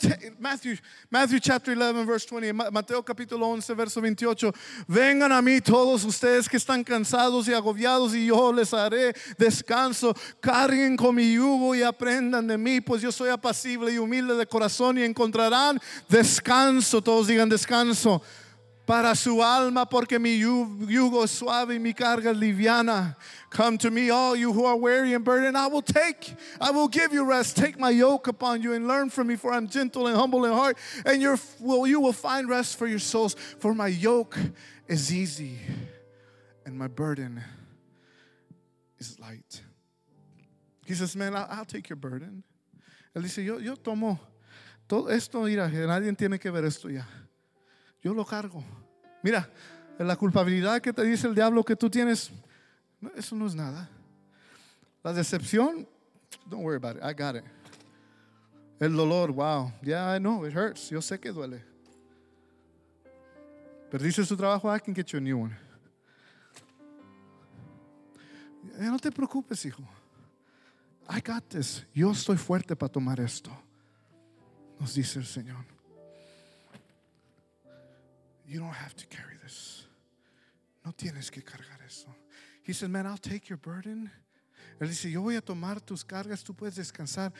take, 0.00 0.40
Matthew, 0.40 0.76
Matthew 1.08 1.38
chapter 1.38 1.72
11, 1.72 2.04
verse 2.04 2.26
20, 2.26 2.52
Mateo 2.52 3.00
capítulo 3.02 3.42
11, 3.42 3.74
verso 3.74 4.00
28. 4.00 4.52
Vengan 4.88 5.30
a 5.30 5.40
mí 5.40 5.60
todos 5.60 6.04
ustedes 6.04 6.48
que 6.48 6.56
están 6.56 6.84
cansados 6.84 7.46
y 7.46 7.52
agobiados 7.52 8.12
y 8.12 8.26
yo 8.26 8.52
les 8.52 8.74
haré 8.74 9.14
descanso. 9.38 10.14
Carguen 10.40 10.96
con 10.96 11.14
mi 11.14 11.32
yugo 11.32 11.76
y 11.76 11.82
aprendan 11.84 12.48
de 12.48 12.58
mí, 12.58 12.80
pues 12.80 13.02
yo 13.02 13.12
soy 13.12 13.30
apacible 13.30 13.92
y 13.92 13.98
humilde 13.98 14.34
de 14.34 14.46
corazón 14.48 14.98
y 14.98 15.04
encontrarán 15.04 15.80
descanso. 16.08 17.02
Todos 17.02 17.28
digan 17.28 17.48
descanso 17.48 18.20
para 18.86 19.14
su 19.14 19.42
alma, 19.42 19.86
porque 19.86 20.18
mi 20.18 20.38
yugo 20.38 21.24
es 21.24 21.30
suave 21.30 21.76
y 21.76 21.78
mi 21.78 21.94
carga 21.94 22.30
es 22.30 22.36
liviana. 22.36 23.16
Come 23.50 23.78
to 23.78 23.90
me, 23.90 24.10
all 24.10 24.36
you 24.36 24.52
who 24.52 24.64
are 24.64 24.76
weary 24.76 25.14
and 25.14 25.24
burdened, 25.24 25.56
I 25.56 25.68
will 25.68 25.82
take, 25.82 26.34
I 26.60 26.70
will 26.70 26.88
give 26.88 27.12
you 27.12 27.24
rest. 27.24 27.56
Take 27.56 27.78
my 27.78 27.90
yoke 27.90 28.26
upon 28.26 28.62
you 28.62 28.72
and 28.72 28.86
learn 28.86 29.10
from 29.10 29.28
me, 29.28 29.36
for 29.36 29.52
I'm 29.52 29.68
gentle 29.68 30.06
and 30.06 30.16
humble 30.16 30.44
in 30.44 30.52
heart, 30.52 30.76
and 31.06 31.22
your, 31.22 31.38
well, 31.60 31.86
you 31.86 32.00
will 32.00 32.12
find 32.12 32.48
rest 32.48 32.78
for 32.78 32.86
your 32.86 32.98
souls. 32.98 33.34
For 33.34 33.74
my 33.74 33.88
yoke 33.88 34.38
is 34.88 35.12
easy 35.12 35.58
and 36.66 36.78
my 36.78 36.88
burden 36.88 37.42
is 38.98 39.18
light. 39.18 39.62
He 40.86 40.94
says, 40.94 41.16
Man, 41.16 41.34
I'll, 41.34 41.46
I'll 41.50 41.64
take 41.64 41.88
your 41.88 41.96
burden. 41.96 42.42
Él 43.16 43.22
dice, 43.22 43.38
Yo, 43.38 43.58
yo 43.58 43.76
tomo 43.76 44.18
todo 44.88 45.08
esto, 45.08 45.42
mira, 45.42 45.68
nadie 45.68 46.12
tiene 46.16 46.38
que 46.38 46.50
ver 46.50 46.64
esto 46.64 46.88
ya. 46.88 47.04
Yo 48.04 48.12
lo 48.12 48.24
cargo. 48.24 48.62
Mira, 49.22 49.48
la 49.98 50.14
culpabilidad 50.14 50.82
que 50.82 50.92
te 50.92 51.02
dice 51.02 51.26
el 51.26 51.34
diablo 51.34 51.64
que 51.64 51.74
tú 51.74 51.88
tienes, 51.88 52.30
eso 53.16 53.34
no 53.34 53.46
es 53.46 53.54
nada. 53.54 53.88
La 55.02 55.14
decepción, 55.14 55.88
don't 56.46 56.62
worry 56.62 56.76
about 56.76 56.96
it. 56.96 57.02
I 57.02 57.14
got 57.14 57.34
it. 57.34 57.44
El 58.78 58.94
dolor, 58.94 59.32
wow. 59.32 59.72
Yeah, 59.82 60.14
I 60.14 60.18
know, 60.18 60.44
it 60.44 60.54
hurts. 60.54 60.90
Yo 60.90 61.00
sé 61.00 61.18
que 61.18 61.32
duele. 61.32 61.64
Perdiste 63.90 64.24
su 64.26 64.36
trabajo, 64.36 64.68
I 64.68 64.80
can 64.80 64.94
get 64.94 65.06
you 65.12 65.18
a 65.18 65.22
new 65.22 65.38
one. 65.38 65.56
No 68.78 68.98
te 68.98 69.10
preocupes, 69.10 69.64
hijo. 69.64 69.82
I 71.08 71.20
got 71.20 71.48
this. 71.48 71.86
Yo 71.94 72.10
estoy 72.10 72.36
fuerte 72.36 72.76
para 72.76 72.92
tomar 72.92 73.18
esto. 73.20 73.50
Nos 74.78 74.94
dice 74.94 75.20
el 75.20 75.26
Señor. 75.26 75.73
You 78.46 78.60
don't 78.60 78.74
have 78.74 78.94
to 78.96 79.06
carry 79.06 79.36
this. 79.42 79.86
No 80.84 80.92
tienes 80.92 81.30
que 81.30 81.42
cargar 81.42 81.80
eso. 81.86 82.08
He 82.62 82.72
said, 82.72 82.90
Man, 82.90 83.06
I'll 83.06 83.18
take 83.18 83.48
your 83.48 83.58
burden. 83.58 84.10
Él 84.80 84.88
dice, 84.88 85.10
Yo 85.10 85.22
voy 85.22 85.36
a 85.36 85.40
tomar 85.40 85.80
tus 85.80 86.04
cargas, 86.04 86.42
tú 86.44 86.54
puedes 86.54 86.76
descansar 86.76 87.32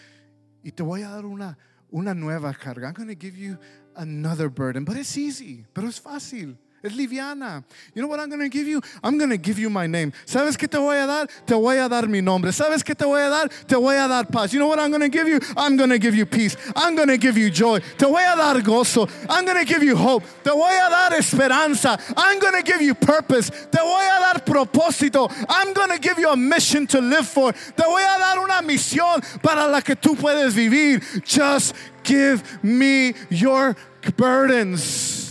y 0.62 0.70
te 0.70 0.82
voy 0.82 1.02
a 1.02 1.11
dar 1.11 1.26
una, 1.26 1.59
una 1.90 2.14
nueva 2.14 2.55
carga. 2.55 2.88
I'm 2.88 2.94
going 2.94 3.09
to 3.09 3.14
give 3.14 3.36
you 3.36 3.59
another 3.96 4.48
burden. 4.48 4.84
But 4.84 4.96
it's 4.96 5.16
easy, 5.16 5.66
pero 5.74 5.88
es 5.88 6.00
fácil. 6.00 6.57
Es 6.85 6.93
liviana. 6.93 7.64
You 7.95 8.03
know 8.03 8.09
what 8.09 8.20
I'm 8.20 8.28
going 8.28 8.43
to 8.43 8.51
give 8.51 8.68
you? 8.68 8.82
I'm 9.03 9.16
going 9.16 9.30
to 9.30 9.39
give 9.39 9.59
you 9.59 9.70
my 9.70 9.87
name. 9.87 10.12
¿Sabes 10.26 10.55
qué 10.55 10.68
te 10.68 10.76
voy 10.76 11.03
a 11.03 11.07
dar? 11.07 11.26
Te 11.47 11.55
voy 11.55 11.78
a 11.82 11.89
dar 11.89 12.07
mi 12.07 12.20
nombre. 12.20 12.53
¿Sabes 12.53 12.85
qué 12.85 12.95
te 12.95 13.07
voy 13.07 13.22
a 13.22 13.30
dar? 13.30 13.49
Te 13.66 13.74
voy 13.74 13.97
a 13.97 14.07
dar 14.07 14.24
paz. 14.26 14.53
You 14.53 14.59
know 14.59 14.66
what 14.66 14.78
I'm 14.78 14.91
going 14.91 15.01
to 15.01 15.09
give 15.09 15.26
you? 15.26 15.41
I'm 15.57 15.78
going 15.78 15.89
to 15.89 15.99
give 15.99 16.14
you 16.14 16.26
peace. 16.26 16.59
I'm 16.76 16.95
going 16.95 17.09
to 17.09 17.16
give 17.16 17.39
you 17.39 17.49
joy. 17.49 17.78
Te 17.97 18.05
voy 18.05 18.20
a 18.20 18.37
dar 18.37 18.61
gozo. 18.61 19.09
I'm 19.30 19.47
going 19.47 19.57
to 19.57 19.64
give 19.64 19.82
you 19.82 19.97
hope. 19.97 20.24
Te 20.43 20.51
voy 20.51 20.76
a 20.76 20.91
dar 20.91 21.14
esperanza. 21.14 21.99
I'm 22.18 22.39
going 22.39 22.62
to 22.62 22.62
give 22.62 22.82
you 22.82 22.95
purpose. 22.95 23.49
Te 23.49 23.78
voy 23.78 24.05
a 24.05 24.20
dar 24.20 24.45
propósito. 24.45 25.32
I'm 25.49 25.72
going 25.72 25.89
to 25.89 25.99
give 25.99 26.18
you 26.18 26.28
a 26.28 26.37
mission 26.37 26.87
to 26.89 27.01
live 27.01 27.26
for. 27.26 27.53
Te 27.53 27.82
voy 27.82 28.03
a 28.03 28.18
dar 28.18 28.39
una 28.41 28.61
misión 28.61 29.22
para 29.41 29.66
la 29.68 29.80
que 29.80 29.95
tú 29.95 30.16
puedes 30.16 30.53
vivir. 30.53 31.03
Just 31.24 31.74
give 32.03 32.43
me 32.62 33.14
your 33.30 33.74
burdens. 34.18 35.23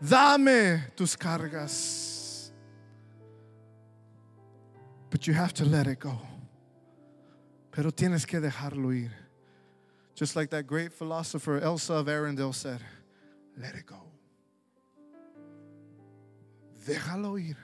Dame 0.00 0.84
tus 0.96 1.16
cargas. 1.16 2.50
But 5.10 5.26
you 5.26 5.34
have 5.34 5.52
to 5.54 5.64
let 5.64 5.86
it 5.86 5.98
go. 5.98 6.18
Pero 7.72 7.90
tienes 7.90 8.26
que 8.26 8.40
dejarlo 8.40 8.92
ir. 8.92 9.10
Just 10.14 10.36
like 10.36 10.50
that 10.50 10.66
great 10.66 10.92
philosopher 10.92 11.60
Elsa 11.60 11.94
of 11.94 12.06
Arendelle 12.06 12.54
said, 12.54 12.80
let 13.56 13.74
it 13.74 13.86
go. 13.86 14.02
Déjalo 16.84 17.38
ir. 17.40 17.56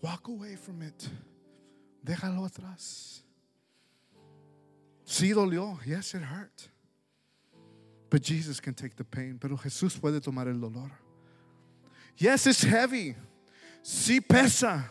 Walk 0.00 0.28
away 0.28 0.56
from 0.56 0.82
it. 0.82 1.08
Déjalo 2.04 2.50
atrás. 2.50 3.20
Sí 5.06 5.32
dolió. 5.32 5.78
Yes, 5.86 6.14
it 6.14 6.22
hurt. 6.22 6.68
But 8.12 8.20
Jesus 8.20 8.60
can 8.60 8.74
take 8.74 8.94
the 8.94 9.04
pain. 9.04 9.38
Pero 9.40 9.56
Jesús 9.56 9.98
puede 9.98 10.20
tomar 10.20 10.46
el 10.46 10.60
dolor. 10.60 10.90
Yes, 12.18 12.46
it's 12.46 12.62
heavy. 12.62 13.16
Sí 13.82 14.20
pesa. 14.20 14.90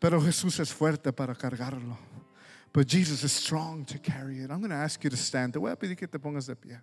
Pero 0.00 0.20
Jesús 0.20 0.58
es 0.58 0.72
fuerte 0.72 1.12
para 1.12 1.32
cargarlo. 1.36 1.96
But 2.72 2.88
Jesus 2.88 3.22
is 3.22 3.30
strong 3.30 3.84
to 3.84 4.00
carry 4.00 4.40
it. 4.40 4.50
I'm 4.50 4.58
going 4.58 4.70
to 4.70 4.76
ask 4.76 5.04
you 5.04 5.10
to 5.10 5.16
stand. 5.16 5.52
Te 5.52 5.60
voy 5.60 5.70
a 5.70 5.76
pedir 5.76 5.96
que 5.96 6.08
te 6.08 6.18
pongas 6.18 6.46
de 6.46 6.56
pie. 6.56 6.80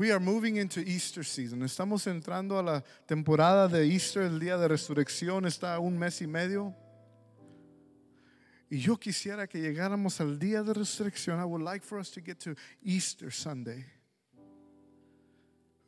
We 0.00 0.10
are 0.12 0.18
moving 0.18 0.56
into 0.56 0.80
Easter 0.80 1.22
season. 1.22 1.62
Estamos 1.62 2.06
entrando 2.06 2.58
a 2.58 2.62
la 2.62 2.82
temporada 3.06 3.68
de 3.68 3.86
Easter, 3.86 4.22
el 4.22 4.40
día 4.40 4.56
de 4.56 4.66
resurrección, 4.66 5.44
está 5.44 5.78
un 5.78 5.98
mes 5.98 6.22
y 6.22 6.26
medio. 6.26 6.74
Y 8.70 8.78
yo 8.78 8.96
quisiera 8.96 9.46
que 9.46 9.60
llegáramos 9.60 10.18
al 10.22 10.38
día 10.38 10.62
de 10.62 10.72
resurrección. 10.72 11.38
I 11.38 11.44
would 11.44 11.60
like 11.60 11.84
for 11.84 11.98
us 11.98 12.10
to 12.12 12.22
get 12.22 12.38
to 12.44 12.54
Easter 12.82 13.30
Sunday. 13.30 13.84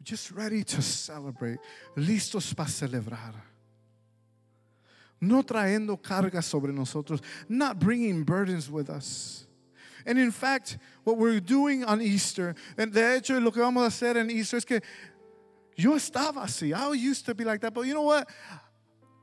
Just 0.05 0.31
ready 0.33 0.63
to 0.63 0.83
celebrate, 0.83 1.59
listos 1.97 2.55
para 2.55 2.69
celebrar. 2.69 3.33
No 5.23 5.43
trayendo 5.43 5.97
cargas 5.97 6.45
sobre 6.45 6.71
nosotros, 6.71 7.23
not 7.49 7.79
bringing 7.79 8.25
burdens 8.25 8.69
with 8.69 8.91
us. 8.91 9.47
And 10.07 10.19
in 10.19 10.31
fact, 10.31 10.79
what 11.05 11.19
we're 11.19 11.41
doing 11.41 11.85
on 11.85 12.01
Easter, 12.01 12.55
and 12.77 12.93
de 12.93 13.01
hecho 13.01 13.41
lo 13.41 13.51
que 13.51 13.63
vamos 13.63 13.85
a 13.85 13.87
hacer 13.87 14.17
en 14.17 14.31
Easter 14.31 14.57
es 14.57 14.65
que 14.65 14.81
yo 15.77 15.93
estaba 15.93 16.45
así. 16.45 16.75
I 16.75 16.93
used 16.93 17.27
to 17.27 17.35
be 17.35 17.45
like 17.45 17.61
that, 17.61 17.75
but 17.75 17.83
you 17.83 17.95
know 17.95 18.03
what? 18.03 18.29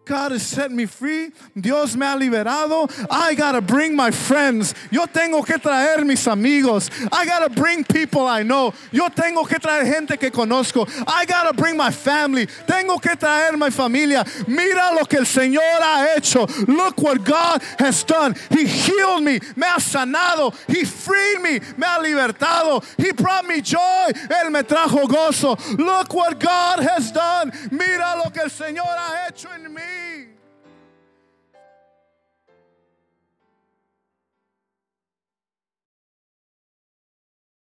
God 0.09 0.31
has 0.31 0.41
set 0.41 0.71
me 0.71 0.87
free. 0.87 1.29
Dios 1.59 1.95
me 1.95 2.03
ha 2.03 2.17
liberado. 2.17 2.89
I 3.11 3.35
gotta 3.35 3.61
bring 3.61 3.95
my 3.95 4.09
friends. 4.09 4.73
Yo 4.89 5.05
tengo 5.05 5.45
que 5.45 5.59
traer 5.59 6.03
mis 6.03 6.25
amigos. 6.25 6.89
I 7.11 7.25
gotta 7.25 7.49
bring 7.49 7.83
people 7.83 8.25
I 8.25 8.41
know. 8.41 8.73
Yo 8.91 9.09
tengo 9.09 9.47
que 9.47 9.59
traer 9.59 9.85
gente 9.85 10.17
que 10.17 10.31
conozco. 10.31 10.89
I 11.07 11.25
gotta 11.25 11.53
bring 11.53 11.77
my 11.77 11.91
family. 11.91 12.47
Tengo 12.65 12.99
que 12.99 13.15
traer 13.15 13.55
mi 13.55 13.69
familia. 13.69 14.25
Mira 14.47 14.95
lo 14.95 15.05
que 15.05 15.19
el 15.19 15.25
Señor 15.25 15.61
ha 15.61 16.15
hecho. 16.17 16.47
Look 16.67 16.99
what 17.01 17.23
God 17.23 17.61
has 17.77 18.03
done. 18.03 18.35
He 18.49 18.65
healed 18.65 19.21
me. 19.21 19.39
Me 19.55 19.67
ha 19.67 19.77
sanado. 19.77 20.55
He 20.67 20.85
freed 20.85 21.41
me. 21.41 21.59
Me 21.77 21.85
ha 21.85 21.99
libertado. 21.99 22.83
He 22.97 23.11
brought 23.11 23.47
me 23.47 23.61
joy. 23.61 24.09
Él 24.41 24.51
me 24.51 24.63
trajo 24.63 25.07
gozo. 25.07 25.55
Look 25.77 26.15
what 26.15 26.39
God 26.39 26.79
has 26.79 27.11
done. 27.11 27.51
Mira 27.69 28.15
lo 28.23 28.31
que 28.31 28.41
el 28.41 28.49
Señor 28.49 28.87
ha 28.87 29.27